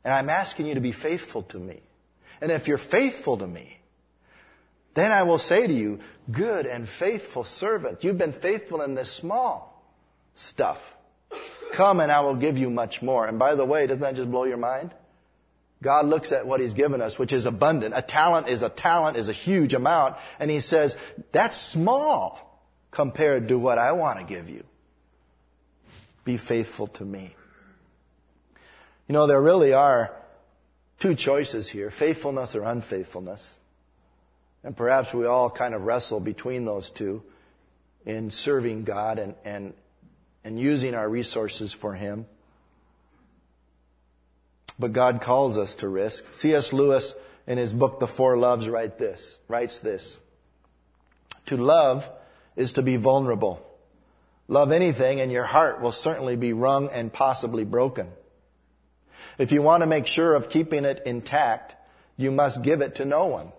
And 0.03 0.13
I'm 0.13 0.29
asking 0.29 0.67
you 0.67 0.73
to 0.73 0.81
be 0.81 0.91
faithful 0.91 1.43
to 1.43 1.57
me. 1.57 1.79
And 2.41 2.51
if 2.51 2.67
you're 2.67 2.77
faithful 2.77 3.37
to 3.37 3.47
me, 3.47 3.79
then 4.95 5.13
I 5.13 5.23
will 5.23 5.39
say 5.39 5.65
to 5.65 5.73
you, 5.73 6.01
good 6.29 6.65
and 6.65 6.89
faithful 6.89 7.45
servant, 7.45 8.03
you've 8.03 8.17
been 8.17 8.33
faithful 8.33 8.81
in 8.81 8.95
this 8.95 9.11
small 9.11 9.81
stuff. 10.35 10.94
Come 11.71 11.99
and 11.99 12.11
I 12.11 12.21
will 12.21 12.35
give 12.35 12.57
you 12.57 12.69
much 12.69 13.01
more. 13.01 13.27
And 13.27 13.37
by 13.37 13.55
the 13.55 13.65
way, 13.65 13.87
doesn't 13.87 14.01
that 14.01 14.15
just 14.15 14.31
blow 14.31 14.45
your 14.45 14.57
mind? 14.57 14.93
God 15.81 16.07
looks 16.07 16.31
at 16.31 16.47
what 16.47 16.59
He's 16.59 16.73
given 16.73 17.01
us, 17.01 17.19
which 17.19 17.33
is 17.33 17.45
abundant. 17.45 17.93
A 17.95 18.01
talent 18.01 18.47
is 18.47 18.61
a 18.61 18.69
talent, 18.69 19.17
is 19.17 19.29
a 19.29 19.33
huge 19.33 19.73
amount. 19.73 20.15
And 20.39 20.49
He 20.49 20.59
says, 20.59 20.97
that's 21.31 21.57
small 21.57 22.61
compared 22.91 23.49
to 23.49 23.59
what 23.59 23.77
I 23.77 23.91
want 23.91 24.19
to 24.19 24.25
give 24.25 24.49
you. 24.49 24.63
Be 26.23 26.37
faithful 26.37 26.87
to 26.87 27.05
me. 27.05 27.35
You 29.07 29.13
know, 29.13 29.27
there 29.27 29.41
really 29.41 29.73
are 29.73 30.11
two 30.99 31.13
choices 31.13 31.69
here 31.69 31.91
faithfulness 31.91 32.55
or 32.55 32.63
unfaithfulness. 32.63 33.57
And 34.63 34.75
perhaps 34.75 35.13
we 35.13 35.27
all 35.27 35.51
kind 35.51 35.75
of 35.75 35.83
wrestle 35.83 36.19
between 36.19 36.65
those 36.65 36.89
two 36.89 37.21
in 38.05 38.31
serving 38.31 38.83
God 38.83 39.19
and, 39.19 39.35
and, 39.45 39.73
and 40.45 40.57
using 40.57 40.95
our 40.95 41.09
resources 41.09 41.73
for 41.73 41.93
Him. 41.93 42.25
But 44.79 44.93
God 44.93 45.19
calls 45.19 45.57
us 45.57 45.75
to 45.75 45.89
risk. 45.89 46.23
C.S. 46.35 46.71
Lewis, 46.71 47.15
in 47.47 47.57
his 47.57 47.73
book, 47.73 47.99
The 47.99 48.07
Four 48.07 48.37
Loves, 48.37 48.69
write 48.69 48.97
this, 48.97 49.39
writes 49.47 49.79
this. 49.79 50.19
To 51.47 51.57
love 51.57 52.09
is 52.55 52.73
to 52.73 52.81
be 52.81 52.95
vulnerable. 52.95 53.65
Love 54.47 54.71
anything 54.71 55.19
and 55.19 55.31
your 55.31 55.43
heart 55.43 55.81
will 55.81 55.91
certainly 55.91 56.35
be 56.35 56.53
wrung 56.53 56.89
and 56.89 57.11
possibly 57.11 57.63
broken. 57.63 58.07
If 59.37 59.51
you 59.51 59.61
want 59.61 59.81
to 59.81 59.87
make 59.87 60.07
sure 60.07 60.35
of 60.35 60.49
keeping 60.49 60.85
it 60.85 61.03
intact, 61.05 61.75
you 62.17 62.31
must 62.31 62.61
give 62.63 62.81
it 62.81 62.95
to 62.95 63.05
no 63.05 63.25
one, 63.25 63.51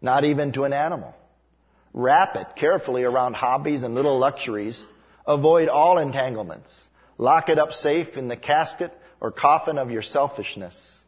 not 0.00 0.24
even 0.24 0.52
to 0.52 0.64
an 0.64 0.72
animal. 0.72 1.14
Wrap 1.92 2.36
it 2.36 2.56
carefully 2.56 3.04
around 3.04 3.36
hobbies 3.36 3.82
and 3.82 3.94
little 3.94 4.18
luxuries. 4.18 4.86
Avoid 5.26 5.68
all 5.68 5.98
entanglements. 5.98 6.90
Lock 7.16 7.48
it 7.48 7.58
up 7.58 7.72
safe 7.72 8.16
in 8.16 8.28
the 8.28 8.36
casket 8.36 8.92
or 9.20 9.30
coffin 9.30 9.78
of 9.78 9.90
your 9.90 10.02
selfishness. 10.02 11.04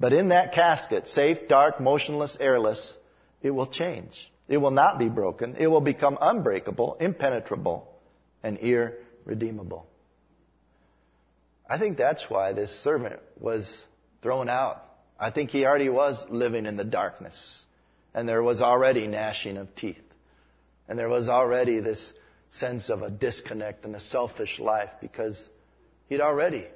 But 0.00 0.12
in 0.12 0.28
that 0.28 0.52
casket, 0.52 1.08
safe, 1.08 1.48
dark, 1.48 1.80
motionless, 1.80 2.36
airless, 2.40 2.98
it 3.42 3.50
will 3.50 3.66
change. 3.66 4.30
It 4.46 4.58
will 4.58 4.70
not 4.70 4.98
be 4.98 5.08
broken. 5.08 5.56
It 5.58 5.66
will 5.66 5.80
become 5.80 6.16
unbreakable, 6.20 6.96
impenetrable, 7.00 7.92
and 8.42 8.56
irredeemable. 8.58 9.86
I 11.68 11.76
think 11.76 11.98
that's 11.98 12.30
why 12.30 12.52
this 12.52 12.74
servant 12.74 13.20
was 13.38 13.86
thrown 14.22 14.48
out. 14.48 14.84
I 15.20 15.30
think 15.30 15.50
he 15.50 15.66
already 15.66 15.90
was 15.90 16.28
living 16.30 16.64
in 16.64 16.76
the 16.76 16.84
darkness. 16.84 17.66
And 18.14 18.28
there 18.28 18.42
was 18.42 18.62
already 18.62 19.06
gnashing 19.06 19.58
of 19.58 19.74
teeth. 19.74 20.02
And 20.88 20.98
there 20.98 21.08
was 21.08 21.28
already 21.28 21.80
this 21.80 22.14
sense 22.50 22.90
of 22.90 23.02
a 23.02 23.10
disconnect 23.10 23.84
and 23.84 23.94
a 23.94 24.00
selfish 24.00 24.58
life 24.58 24.90
because 25.00 25.50
he'd 26.08 26.20
already 26.20 26.66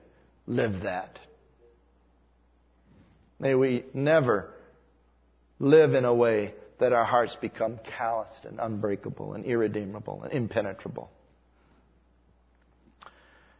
lived 0.46 0.82
that. 0.82 1.18
May 3.38 3.54
we 3.54 3.84
never 3.94 4.52
live 5.58 5.94
in 5.94 6.04
a 6.04 6.14
way 6.14 6.54
that 6.78 6.92
our 6.92 7.04
hearts 7.04 7.36
become 7.36 7.78
calloused 7.84 8.44
and 8.44 8.58
unbreakable 8.60 9.34
and 9.34 9.44
irredeemable 9.44 10.22
and 10.24 10.32
impenetrable. 10.32 11.10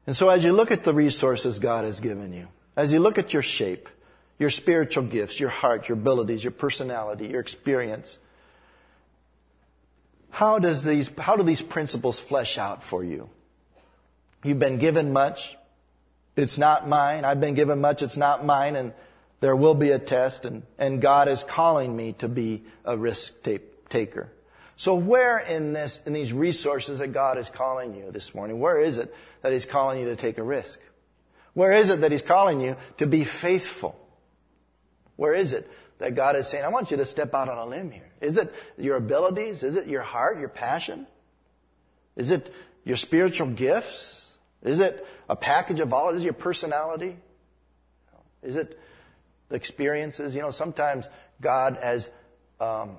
And 0.07 0.17
so 0.17 0.29
as 0.29 0.45
you 0.45 0.53
look 0.53 0.71
at 0.71 0.85
the 0.85 0.93
resources 0.93 1.59
God 1.59 1.85
has 1.85 2.01
given 2.01 2.33
you, 2.33 2.49
as 2.77 2.93
you 2.93 2.99
look 2.99 3.19
at 3.19 3.33
your 3.33 3.43
shape, 3.43 3.89
your 4.39 4.51
spiritual 4.51 5.05
gifts, 5.05 5.39
your 5.39 5.51
heart, 5.51 5.89
your 5.89 5.97
abilities, 5.97 6.43
your 6.43 6.51
personality, 6.51 7.29
your 7.29 7.41
experience, 7.41 8.19
how 10.33 10.59
does 10.59 10.83
these, 10.83 11.11
how 11.19 11.37
do 11.37 11.43
these 11.43 11.61
principles 11.61 12.19
flesh 12.19 12.57
out 12.57 12.83
for 12.83 13.05
you? 13.05 13.29
You've 14.43 14.59
been 14.59 14.79
given 14.79 15.13
much. 15.13 15.57
It's 16.37 16.57
not 16.57 16.89
mine. 16.89 17.27
I've 17.27 17.39
been 17.39 17.53
given 17.53 17.83
much. 17.83 18.03
It's 18.03 18.17
not 18.17 18.43
mine. 18.43 18.75
And 18.75 18.95
there 19.41 19.55
will 19.55 19.75
be 19.75 19.91
a 19.91 19.99
test 19.99 20.47
and, 20.47 20.63
and 20.79 21.03
God 21.03 21.29
is 21.29 21.45
calling 21.45 21.95
me 21.95 22.15
to 22.15 22.29
be 22.29 22.63
a 22.87 22.97
risk 22.97 23.47
taker. 23.91 24.33
So 24.77 24.95
where 24.95 25.39
in 25.39 25.75
this, 25.75 26.01
in 26.07 26.15
these 26.15 26.33
resources 26.33 26.99
that 27.01 27.09
God 27.09 27.37
is 27.37 27.51
calling 27.51 27.95
you 27.95 28.11
this 28.11 28.35
morning, 28.35 28.59
where 28.59 28.81
is 28.81 28.97
it 28.97 29.15
that 29.43 29.53
He's 29.53 29.67
calling 29.67 30.01
you 30.01 30.07
to 30.07 30.17
take 30.17 30.39
a 30.39 30.43
risk? 30.43 30.81
Where 31.53 31.73
is 31.73 31.91
it 31.91 32.01
that 32.01 32.11
He's 32.11 32.23
calling 32.23 32.59
you 32.59 32.77
to 32.97 33.07
be 33.07 33.25
faithful? 33.25 33.99
Where 35.17 35.35
is 35.35 35.53
it 35.53 35.71
that 36.03 36.17
God 36.17 36.35
is 36.35 36.49
saying, 36.49 36.65
I 36.65 36.69
want 36.69 36.91
you 36.91 36.97
to 36.97 37.07
step 37.07 37.33
out 37.33 37.49
on 37.49 37.59
a 37.59 37.65
limb 37.65 37.93
here? 37.93 38.11
Is 38.21 38.37
it 38.37 38.53
your 38.77 38.97
abilities? 38.97 39.63
Is 39.63 39.77
it 39.77 39.87
your 39.87 40.03
heart, 40.03 40.41
your 40.41 40.49
passion? 40.49 41.07
Is 42.17 42.33
it 42.33 42.53
your 42.85 42.97
spiritual 42.97 43.47
gifts? 43.47 44.33
Is 44.65 44.81
it 44.81 45.07
a 45.29 45.37
package 45.37 45.79
of 45.79 45.93
all? 45.93 46.11
Is 46.11 46.23
it 46.23 46.25
your 46.25 46.33
personality? 46.33 47.17
Is 48.43 48.57
it 48.57 48.77
the 49.49 49.55
experiences? 49.55 50.35
You 50.35 50.43
know, 50.43 50.51
sometimes 50.51 51.09
God 51.41 51.79
has 51.81 52.11
um, 52.59 52.97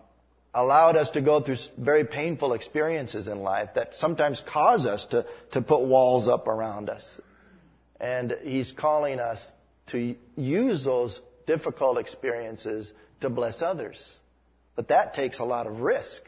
allowed 0.53 0.95
us 0.95 1.09
to 1.09 1.19
go 1.19 1.41
through 1.41 1.57
very 1.77 2.05
painful 2.05 2.53
experiences 2.53 3.27
in 3.27 3.41
life 3.41 3.73
that 3.73 3.97
sometimes 3.97 4.39
cause 4.39 4.87
us 4.87 5.07
to, 5.07 5.25
to 5.51 5.61
put 5.61 5.81
walls 5.81 6.29
up 6.29 6.47
around 6.47 6.89
us. 6.89 7.19
And 7.99 8.37
He's 8.43 8.71
calling 8.71 9.19
us 9.19 9.51
to 9.87 10.15
use 10.37 10.85
those 10.85 11.19
difficult 11.45 11.97
experiences 11.97 12.93
to 13.21 13.29
bless 13.29 13.61
others. 13.61 14.19
But 14.75 14.87
that 14.87 15.13
takes 15.13 15.39
a 15.39 15.45
lot 15.45 15.67
of 15.67 15.81
risk. 15.81 16.25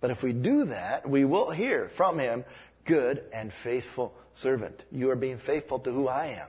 But 0.00 0.10
if 0.10 0.22
we 0.22 0.32
do 0.32 0.66
that, 0.66 1.08
we 1.08 1.24
will 1.24 1.50
hear 1.50 1.88
from 1.88 2.18
Him, 2.18 2.44
good 2.84 3.24
and 3.32 3.52
faithful 3.52 4.14
servant. 4.34 4.84
You 4.92 5.10
are 5.10 5.16
being 5.16 5.38
faithful 5.38 5.78
to 5.80 5.90
who 5.90 6.08
I 6.08 6.26
am. 6.26 6.48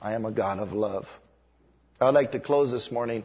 I 0.00 0.14
am 0.14 0.24
a 0.24 0.32
God 0.32 0.58
of 0.58 0.72
love. 0.72 1.20
I'd 2.00 2.14
like 2.14 2.32
to 2.32 2.40
close 2.40 2.72
this 2.72 2.90
morning 2.90 3.24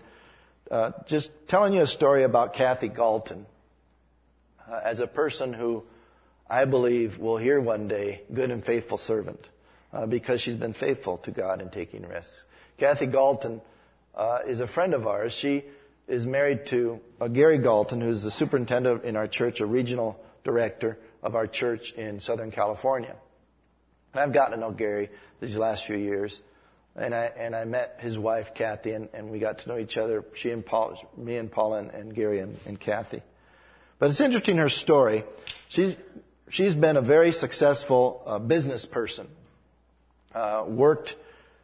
uh, 0.70 0.92
just 1.06 1.32
telling 1.48 1.74
you 1.74 1.82
a 1.82 1.88
story 1.88 2.24
about 2.24 2.54
Kathy 2.54 2.90
Galton 2.90 3.46
uh, 4.70 4.80
as 4.84 5.00
a 5.00 5.08
person 5.08 5.54
who 5.54 5.84
I 6.50 6.66
believe 6.66 7.18
will 7.18 7.38
hear 7.38 7.60
one 7.60 7.88
day 7.88 8.22
good 8.32 8.52
and 8.52 8.64
faithful 8.64 8.98
servant 8.98 9.48
uh, 9.98 10.06
because 10.06 10.40
she's 10.40 10.56
been 10.56 10.74
faithful 10.74 11.18
to 11.18 11.32
God 11.32 11.62
in 11.62 11.70
taking 11.70 12.08
risks. 12.08 12.46
Kathy 12.78 13.08
Galton 13.08 13.62
uh, 14.16 14.40
is 14.46 14.60
a 14.60 14.68
friend 14.68 14.94
of 14.94 15.08
ours. 15.08 15.34
She 15.34 15.64
is 16.08 16.26
married 16.26 16.68
to 16.68 17.02
uh, 17.20 17.28
Gary 17.28 17.58
Galton, 17.58 18.00
who's 18.00 18.22
the 18.22 18.32
superintendent 18.32 19.04
in 19.04 19.16
our 19.16 19.28
church, 19.28 19.60
a 19.60 19.66
regional 19.66 20.24
director 20.44 21.00
of 21.24 21.36
our 21.36 21.48
church 21.48 21.92
in 21.94 22.20
Southern 22.20 22.52
California. 22.52 23.16
And 24.14 24.22
I've 24.22 24.34
gotten 24.34 24.54
to 24.54 24.58
know 24.60 24.72
Gary 24.72 25.10
these 25.42 25.58
last 25.58 25.86
few 25.86 25.98
years 25.98 26.44
and 26.98 27.14
I 27.14 27.26
and 27.38 27.56
I 27.56 27.66
met 27.66 27.98
his 28.00 28.18
wife 28.18 28.54
Kathy, 28.56 28.92
and, 28.92 29.08
and 29.14 29.30
we 29.30 29.40
got 29.40 29.60
to 29.60 29.70
know 29.70 29.78
each 29.78 29.98
other. 29.98 30.26
She 30.34 30.50
and 30.50 30.66
Paul, 30.66 30.98
me 31.16 31.38
and 31.38 31.52
Paula 31.52 31.80
and, 31.80 31.92
and 31.92 32.16
Gary 32.16 32.40
and, 32.40 32.58
and 32.66 32.80
Kathy. 32.80 33.22
But 34.00 34.10
it's 34.10 34.20
interesting 34.20 34.58
her 34.58 34.70
story. 34.70 35.24
She's 35.70 35.96
she's 36.50 36.76
been 36.76 36.98
a 36.98 37.02
very 37.02 37.32
successful 37.32 38.24
uh, 38.26 38.40
business 38.40 38.86
person. 38.86 39.28
Uh, 40.38 40.64
worked 40.68 41.16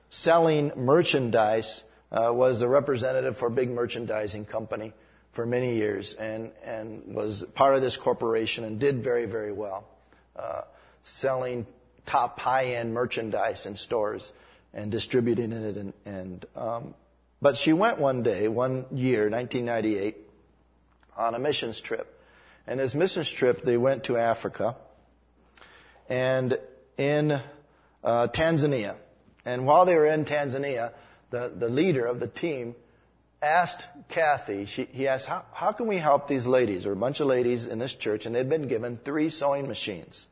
selling 0.09 0.71
merchandise. 0.75 1.83
Uh, 2.11 2.31
was 2.33 2.63
a 2.63 2.67
representative 2.67 3.37
for 3.37 3.47
a 3.47 3.51
big 3.51 3.69
merchandising 3.69 4.45
company 4.45 4.93
for 5.31 5.45
many 5.45 5.75
years, 5.75 6.15
and 6.15 6.49
and 6.63 7.03
was 7.05 7.43
part 7.53 7.75
of 7.75 7.83
this 7.83 7.97
corporation 7.97 8.63
and 8.63 8.79
did 8.79 9.03
very 9.03 9.27
very 9.27 9.51
well, 9.51 9.85
uh, 10.35 10.61
selling 11.03 11.67
top 12.07 12.39
high 12.39 12.73
end 12.73 12.95
merchandise 12.95 13.67
in 13.67 13.75
stores 13.75 14.33
and 14.73 14.91
distributing 14.91 15.51
it. 15.51 15.77
And, 15.77 15.93
and 16.05 16.45
um, 16.55 16.95
but 17.43 17.57
she 17.57 17.73
went 17.73 17.99
one 17.99 18.23
day, 18.23 18.47
one 18.47 18.87
year, 18.91 19.29
1998, 19.29 20.17
on 21.15 21.35
a 21.35 21.39
missions 21.39 21.79
trip. 21.79 22.19
And 22.65 22.79
this 22.79 22.95
missions 22.95 23.31
trip, 23.31 23.63
they 23.63 23.77
went 23.77 24.05
to 24.05 24.17
Africa 24.17 24.75
and 26.09 26.57
in 26.97 27.39
uh, 28.03 28.27
Tanzania. 28.27 28.95
And 29.45 29.65
while 29.65 29.85
they 29.85 29.95
were 29.95 30.07
in 30.07 30.25
Tanzania, 30.25 30.93
the, 31.29 31.51
the 31.55 31.69
leader 31.69 32.05
of 32.05 32.19
the 32.19 32.27
team, 32.27 32.75
asked 33.41 33.85
Kathy, 34.07 34.65
she, 34.65 34.85
he 34.85 35.07
asked, 35.07 35.25
how, 35.25 35.43
how 35.51 35.71
can 35.73 35.87
we 35.87 35.97
help 35.97 36.27
these 36.27 36.47
ladies? 36.47 36.83
There 36.83 36.91
were 36.91 36.97
a 36.97 36.99
bunch 36.99 37.19
of 37.19 37.27
ladies 37.27 37.65
in 37.65 37.77
this 37.77 37.93
church, 37.93 38.25
and 38.25 38.33
they'd 38.33 38.47
been 38.47 38.67
given 38.67 38.97
three 39.03 39.29
sewing 39.29 39.67
machines. 39.67 40.27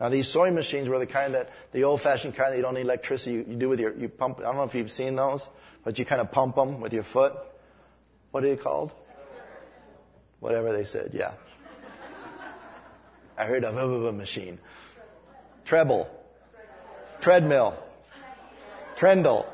Now, 0.00 0.08
these 0.08 0.28
sewing 0.28 0.54
machines 0.54 0.88
were 0.88 0.98
the 0.98 1.06
kind 1.06 1.34
that, 1.34 1.50
the 1.72 1.84
old 1.84 2.00
fashioned 2.00 2.34
kind 2.34 2.52
that 2.52 2.56
you 2.56 2.62
don't 2.62 2.74
need 2.74 2.82
electricity, 2.82 3.32
you, 3.32 3.46
you 3.48 3.56
do 3.56 3.68
with 3.68 3.80
your, 3.80 3.94
you 3.94 4.08
pump, 4.08 4.38
I 4.40 4.42
don't 4.42 4.56
know 4.56 4.64
if 4.64 4.74
you've 4.74 4.90
seen 4.90 5.16
those, 5.16 5.48
but 5.84 5.98
you 5.98 6.04
kind 6.04 6.20
of 6.20 6.32
pump 6.32 6.56
them 6.56 6.80
with 6.80 6.92
your 6.92 7.02
foot. 7.02 7.34
What 8.30 8.44
are 8.44 8.48
they 8.48 8.56
called? 8.56 8.92
Whatever 10.40 10.72
they 10.72 10.84
said, 10.84 11.10
yeah. 11.12 11.32
I 13.38 13.44
heard 13.44 13.64
a 13.64 14.12
machine. 14.12 14.58
Treble. 15.64 16.08
Treadmill. 17.20 17.76
Trendle. 18.96 19.46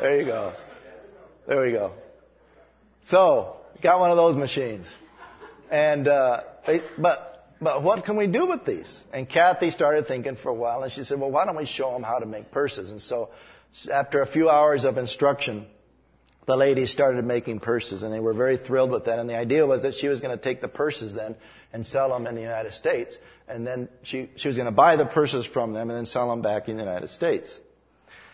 There 0.00 0.18
you 0.18 0.26
go. 0.26 0.52
There 1.46 1.62
we 1.62 1.72
go. 1.72 1.92
So, 3.02 3.56
got 3.80 3.98
one 3.98 4.10
of 4.10 4.16
those 4.16 4.36
machines. 4.36 4.94
And, 5.70 6.06
uh, 6.06 6.42
they, 6.66 6.82
but, 6.98 7.54
but 7.60 7.82
what 7.82 8.04
can 8.04 8.16
we 8.16 8.26
do 8.26 8.46
with 8.46 8.64
these? 8.64 9.04
And 9.12 9.28
Kathy 9.28 9.70
started 9.70 10.06
thinking 10.06 10.36
for 10.36 10.50
a 10.50 10.54
while 10.54 10.82
and 10.82 10.92
she 10.92 11.04
said, 11.04 11.18
well, 11.18 11.30
why 11.30 11.46
don't 11.46 11.56
we 11.56 11.64
show 11.64 11.92
them 11.92 12.02
how 12.02 12.18
to 12.18 12.26
make 12.26 12.50
purses? 12.50 12.90
And 12.90 13.00
so, 13.00 13.30
after 13.90 14.20
a 14.20 14.26
few 14.26 14.50
hours 14.50 14.84
of 14.84 14.98
instruction, 14.98 15.66
the 16.46 16.56
ladies 16.56 16.90
started 16.90 17.24
making 17.24 17.58
purses 17.58 18.02
and 18.02 18.14
they 18.14 18.20
were 18.20 18.32
very 18.32 18.56
thrilled 18.56 18.90
with 18.90 19.04
that. 19.06 19.18
And 19.18 19.28
the 19.28 19.36
idea 19.36 19.66
was 19.66 19.82
that 19.82 19.94
she 19.94 20.08
was 20.08 20.20
going 20.20 20.36
to 20.36 20.42
take 20.42 20.60
the 20.60 20.68
purses 20.68 21.12
then 21.12 21.34
and 21.72 21.84
sell 21.84 22.08
them 22.08 22.26
in 22.26 22.36
the 22.36 22.40
United 22.40 22.72
States. 22.72 23.18
And 23.48 23.66
then 23.66 23.88
she, 24.02 24.30
she 24.36 24.48
was 24.48 24.56
going 24.56 24.66
to 24.66 24.72
buy 24.72 24.96
the 24.96 25.04
purses 25.04 25.44
from 25.44 25.72
them 25.72 25.90
and 25.90 25.96
then 25.96 26.06
sell 26.06 26.30
them 26.30 26.42
back 26.42 26.68
in 26.68 26.76
the 26.76 26.84
United 26.84 27.08
States. 27.08 27.60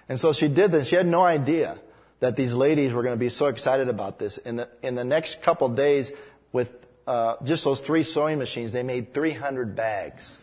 And 0.09 0.21
so 0.21 0.33
she 0.33 0.49
did 0.49 0.73
this. 0.73 0.89
She 0.89 0.97
had 0.97 1.07
no 1.07 1.23
idea 1.23 1.79
that 2.21 2.37
these 2.37 2.53
ladies 2.53 2.93
were 2.93 3.03
going 3.03 3.15
to 3.15 3.21
be 3.21 3.31
so 3.31 3.47
excited 3.47 3.89
about 3.89 4.19
this. 4.19 4.37
In 4.39 4.57
the, 4.57 4.69
in 4.83 4.95
the 4.95 5.05
next 5.05 5.41
couple 5.43 5.71
days, 5.71 6.13
with 6.53 6.71
uh, 7.07 7.37
just 7.43 7.65
those 7.65 7.81
three 7.81 8.03
sewing 8.03 8.39
machines, 8.39 8.73
they 8.73 8.83
made 8.83 9.15
300 9.15 9.75
bags. 9.75 10.39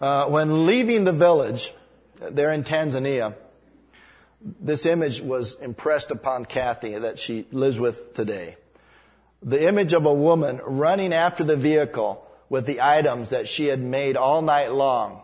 Uh, 0.00 0.26
when 0.26 0.66
leaving 0.66 1.04
the 1.04 1.12
village, 1.12 1.74
there 2.20 2.52
in 2.52 2.64
Tanzania, 2.64 3.34
this 4.40 4.86
image 4.86 5.20
was 5.20 5.54
impressed 5.54 6.10
upon 6.10 6.46
Kathy 6.46 6.96
that 6.96 7.18
she 7.18 7.46
lives 7.52 7.78
with 7.78 8.14
today. 8.14 8.56
The 9.42 9.66
image 9.66 9.92
of 9.92 10.06
a 10.06 10.12
woman 10.12 10.60
running 10.64 11.12
after 11.12 11.44
the 11.44 11.56
vehicle 11.56 12.26
with 12.48 12.66
the 12.66 12.80
items 12.80 13.30
that 13.30 13.48
she 13.48 13.66
had 13.66 13.80
made 13.80 14.16
all 14.16 14.42
night 14.42 14.72
long. 14.72 15.22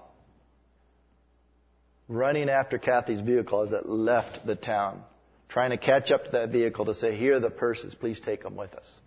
Running 2.09 2.48
after 2.48 2.79
Kathy's 2.79 3.20
vehicle 3.20 3.62
as 3.62 3.72
it 3.72 3.88
left 3.88 4.46
the 4.46 4.55
town. 4.55 5.02
Trying 5.48 5.70
to 5.70 5.76
catch 5.76 6.12
up 6.12 6.26
to 6.26 6.31
that 6.33 6.50
vehicle 6.50 6.85
to 6.87 6.94
say, 6.94 7.16
here 7.16 7.37
are 7.37 7.40
the 7.40 7.50
purses, 7.50 7.94
please 7.94 8.20
take 8.20 8.42
them 8.42 8.57
with 8.57 8.74
us. 8.74 9.00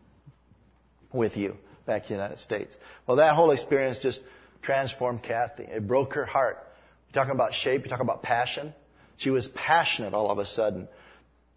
With 1.12 1.38
you 1.38 1.58
back 1.86 2.04
to 2.04 2.10
the 2.10 2.14
United 2.14 2.40
States. 2.40 2.78
Well, 3.08 3.18
that 3.18 3.34
whole 3.34 3.52
experience 3.52 4.00
just 4.00 4.22
transformed 4.62 5.24
Kathy. 5.24 5.64
It 5.64 5.88
broke 5.88 6.14
her 6.14 6.26
heart. 6.26 6.66
You're 7.08 7.24
talking 7.24 7.36
about 7.36 7.54
shape, 7.54 7.82
you're 7.82 7.90
talking 7.90 8.06
about 8.06 8.22
passion. 8.22 8.74
She 9.20 9.32
was 9.32 9.50
passionate 9.50 10.14
all 10.14 10.32
of 10.32 10.40
a 10.40 10.46
sudden, 10.46 10.88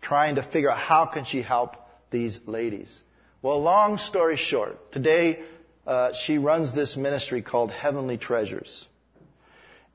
trying 0.01 0.35
to 0.35 0.43
figure 0.43 0.69
out 0.69 0.79
how 0.79 1.07
can 1.07 1.23
she 1.23 1.43
help 1.43 1.77
these 2.11 2.41
ladies. 2.49 3.05
Well, 3.41 3.63
long 3.63 3.99
story 3.99 4.37
short, 4.37 4.91
today 4.91 5.39
uh, 5.87 6.13
she 6.13 6.39
runs 6.39 6.75
this 6.75 6.97
ministry 6.97 7.41
called 7.41 7.71
Heavenly 7.71 8.19
Treasures. 8.19 8.89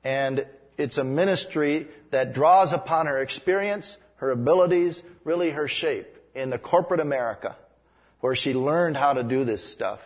And 0.06 0.48
it's 0.78 0.98
a 0.98 1.04
ministry 1.04 1.88
that 2.12 2.34
draws 2.34 2.72
upon 2.72 3.08
her 3.08 3.20
experience, 3.20 3.98
her 4.16 4.32
abilities, 4.32 5.04
really 5.26 5.50
her 5.50 5.68
shape 5.68 6.08
in 6.34 6.50
the 6.50 6.58
corporate 6.58 7.02
America, 7.02 7.58
where 8.22 8.38
she 8.38 8.54
learned 8.54 8.96
how 8.96 9.12
to 9.12 9.24
do 9.24 9.44
this 9.44 9.62
stuff. 9.62 10.00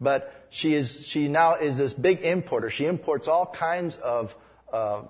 But 0.00 0.46
she 0.48 0.72
is, 0.72 1.06
she 1.06 1.28
now 1.28 1.56
is 1.56 1.76
this 1.76 1.92
big 1.92 2.22
importer. 2.22 2.70
She 2.70 2.86
imports 2.86 3.28
all 3.28 3.44
kinds 3.44 3.98
of 3.98 4.34
uh, 4.72 5.02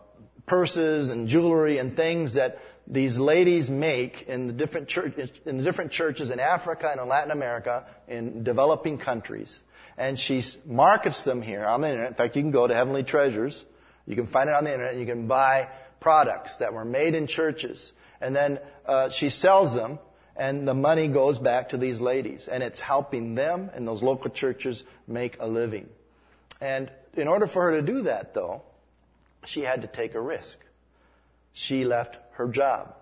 purses 0.46 1.10
and 1.10 1.28
jewelry 1.28 1.78
and 1.78 1.96
things 1.96 2.34
that 2.34 2.58
these 2.86 3.18
ladies 3.18 3.70
make 3.70 4.22
in 4.22 4.48
the 4.48 4.52
different 4.52 4.88
church, 4.88 5.16
in 5.46 5.58
the 5.58 5.62
different 5.62 5.92
churches 5.92 6.30
in 6.30 6.40
Africa 6.40 6.88
and 6.90 7.00
in 7.00 7.08
Latin 7.08 7.30
America 7.30 7.86
in 8.08 8.42
developing 8.42 8.98
countries. 8.98 9.62
And 9.96 10.18
she 10.18 10.42
markets 10.66 11.22
them 11.22 11.42
here 11.42 11.64
on 11.64 11.80
the 11.80 11.88
internet. 11.88 12.08
In 12.08 12.14
fact, 12.14 12.36
you 12.36 12.42
can 12.42 12.50
go 12.50 12.66
to 12.66 12.74
Heavenly 12.74 13.04
Treasures. 13.04 13.64
You 14.06 14.16
can 14.16 14.26
find 14.26 14.48
it 14.50 14.54
on 14.54 14.64
the 14.64 14.72
internet. 14.72 14.96
You 14.96 15.06
can 15.06 15.26
buy 15.26 15.68
products 16.00 16.56
that 16.56 16.74
were 16.74 16.84
made 16.84 17.14
in 17.14 17.26
churches. 17.26 17.92
And 18.20 18.34
then 18.34 18.58
uh, 18.86 19.10
she 19.10 19.28
sells 19.30 19.74
them, 19.74 19.98
and 20.36 20.66
the 20.66 20.74
money 20.74 21.08
goes 21.08 21.38
back 21.38 21.68
to 21.70 21.76
these 21.76 22.00
ladies. 22.00 22.48
And 22.48 22.62
it's 22.62 22.80
helping 22.80 23.34
them 23.34 23.70
and 23.74 23.86
those 23.86 24.02
local 24.02 24.30
churches 24.30 24.84
make 25.06 25.36
a 25.40 25.46
living. 25.46 25.88
And 26.60 26.90
in 27.14 27.28
order 27.28 27.46
for 27.46 27.62
her 27.62 27.72
to 27.72 27.82
do 27.82 28.02
that, 28.02 28.34
though, 28.34 28.62
she 29.44 29.62
had 29.62 29.82
to 29.82 29.88
take 29.88 30.14
a 30.14 30.20
risk. 30.20 30.58
She 31.52 31.84
left 31.84 32.18
her 32.32 32.48
job, 32.48 32.94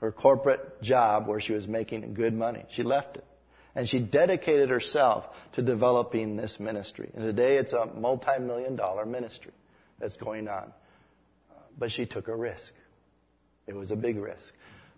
her 0.00 0.12
corporate 0.12 0.82
job 0.82 1.26
where 1.26 1.40
she 1.40 1.52
was 1.52 1.68
making 1.68 2.14
good 2.14 2.34
money. 2.34 2.64
She 2.68 2.82
left 2.82 3.16
it. 3.16 3.24
And 3.74 3.88
she 3.88 4.00
dedicated 4.00 4.70
herself 4.70 5.28
to 5.52 5.62
developing 5.62 6.36
this 6.36 6.58
ministry. 6.58 7.10
And 7.14 7.24
today 7.24 7.56
it's 7.56 7.72
a 7.72 7.86
multi-million 7.86 8.74
dollar 8.74 9.06
ministry 9.06 9.52
that's 9.98 10.16
going 10.16 10.48
on. 10.48 10.72
But 11.78 11.92
she 11.92 12.06
took 12.06 12.28
a 12.28 12.34
risk. 12.34 12.74
It 13.66 13.76
was 13.76 13.90
a 13.90 13.96
big 13.96 14.18
risk. 14.18 14.54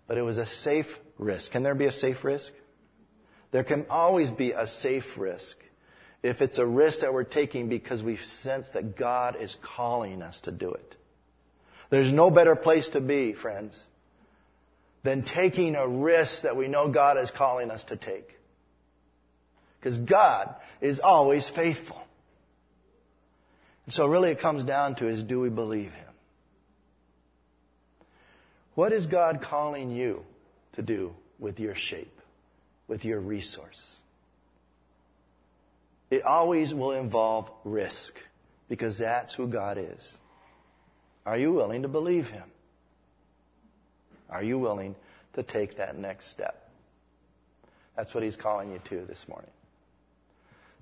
But 0.07 0.17
it 0.17 0.23
was 0.23 0.37
a 0.37 0.45
safe 0.45 0.99
risk. 1.17 1.51
Can 1.51 1.63
there 1.63 1.75
be 1.75 1.85
a 1.85 1.91
safe 1.91 2.23
risk? 2.23 2.53
There 3.51 3.63
can 3.63 3.85
always 3.89 4.31
be 4.31 4.51
a 4.51 4.65
safe 4.65 5.17
risk 5.17 5.59
if 6.23 6.41
it's 6.41 6.57
a 6.57 6.65
risk 6.65 7.01
that 7.01 7.13
we're 7.13 7.25
taking 7.25 7.67
because 7.67 8.01
we 8.01 8.15
sense 8.15 8.69
that 8.69 8.95
God 8.95 9.35
is 9.35 9.55
calling 9.55 10.21
us 10.21 10.41
to 10.41 10.51
do 10.51 10.71
it. 10.71 10.95
There's 11.89 12.13
no 12.13 12.31
better 12.31 12.55
place 12.55 12.89
to 12.89 13.01
be, 13.01 13.33
friends, 13.33 13.85
than 15.03 15.21
taking 15.21 15.75
a 15.75 15.87
risk 15.87 16.43
that 16.43 16.55
we 16.55 16.69
know 16.69 16.87
God 16.87 17.17
is 17.17 17.29
calling 17.29 17.69
us 17.69 17.83
to 17.85 17.97
take. 17.97 18.39
Because 19.79 19.97
God 19.97 20.55
is 20.79 21.01
always 21.01 21.49
faithful. 21.49 22.01
And 23.85 23.93
so 23.93 24.07
really 24.07 24.31
it 24.31 24.39
comes 24.39 24.63
down 24.63 24.95
to 24.95 25.07
is 25.07 25.23
do 25.23 25.41
we 25.41 25.49
believe 25.49 25.93
Him? 25.93 26.07
What 28.75 28.93
is 28.93 29.05
God 29.05 29.41
calling 29.41 29.91
you 29.91 30.23
to 30.73 30.81
do 30.81 31.13
with 31.37 31.59
your 31.59 31.75
shape, 31.75 32.21
with 32.87 33.03
your 33.03 33.19
resource? 33.19 33.99
It 36.13 36.23
always 36.23 36.75
will 36.75 36.91
involve 36.91 37.49
risk 37.63 38.19
because 38.69 38.99
that's 38.99 39.33
who 39.33 39.47
God 39.47 39.79
is. 39.79 40.19
Are 41.25 41.37
you 41.37 41.51
willing 41.51 41.81
to 41.81 41.87
believe 41.87 42.29
Him? 42.29 42.43
Are 44.29 44.43
you 44.43 44.59
willing 44.59 44.95
to 45.33 45.41
take 45.41 45.77
that 45.77 45.97
next 45.97 46.27
step? 46.27 46.69
That's 47.95 48.13
what 48.13 48.23
He's 48.23 48.37
calling 48.37 48.71
you 48.71 48.79
to 48.85 49.05
this 49.07 49.27
morning. 49.27 49.49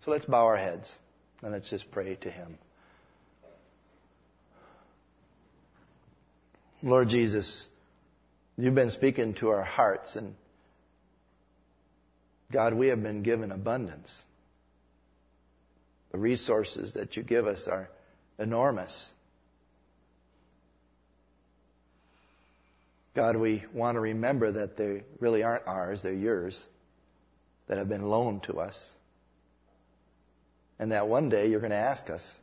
So 0.04 0.12
let's 0.12 0.26
bow 0.26 0.46
our 0.46 0.58
heads 0.58 1.00
and 1.42 1.54
let's 1.54 1.70
just 1.70 1.90
pray 1.92 2.16
to 2.16 2.30
Him. 2.30 2.58
Lord 6.84 7.08
Jesus, 7.08 7.70
you've 8.58 8.76
been 8.76 8.90
speaking 8.90 9.34
to 9.36 9.50
our 9.50 9.64
hearts, 9.64 10.18
and 10.18 10.36
God, 12.52 12.74
we 12.74 12.88
have 12.88 13.02
been 13.02 13.22
given 13.22 13.52
abundance. 13.52 14.26
The 16.12 16.18
resources 16.18 16.94
that 16.94 17.16
you 17.16 17.24
give 17.24 17.48
us 17.48 17.68
are 17.68 17.90
enormous. 18.38 19.14
God, 23.14 23.36
we 23.36 23.64
want 23.74 23.96
to 23.96 24.00
remember 24.00 24.52
that 24.52 24.78
they 24.78 25.04
really 25.20 25.44
aren't 25.44 25.68
ours, 25.68 26.02
they're 26.02 26.14
yours, 26.14 26.70
that 27.68 27.78
have 27.78 27.90
been 27.90 28.10
loaned 28.10 28.44
to 28.44 28.60
us. 28.60 28.96
And 30.80 30.92
that 30.92 31.08
one 31.08 31.30
day 31.30 31.48
you're 31.48 31.60
going 31.60 31.72
to 31.72 31.76
ask 31.76 32.10
us 32.10 32.42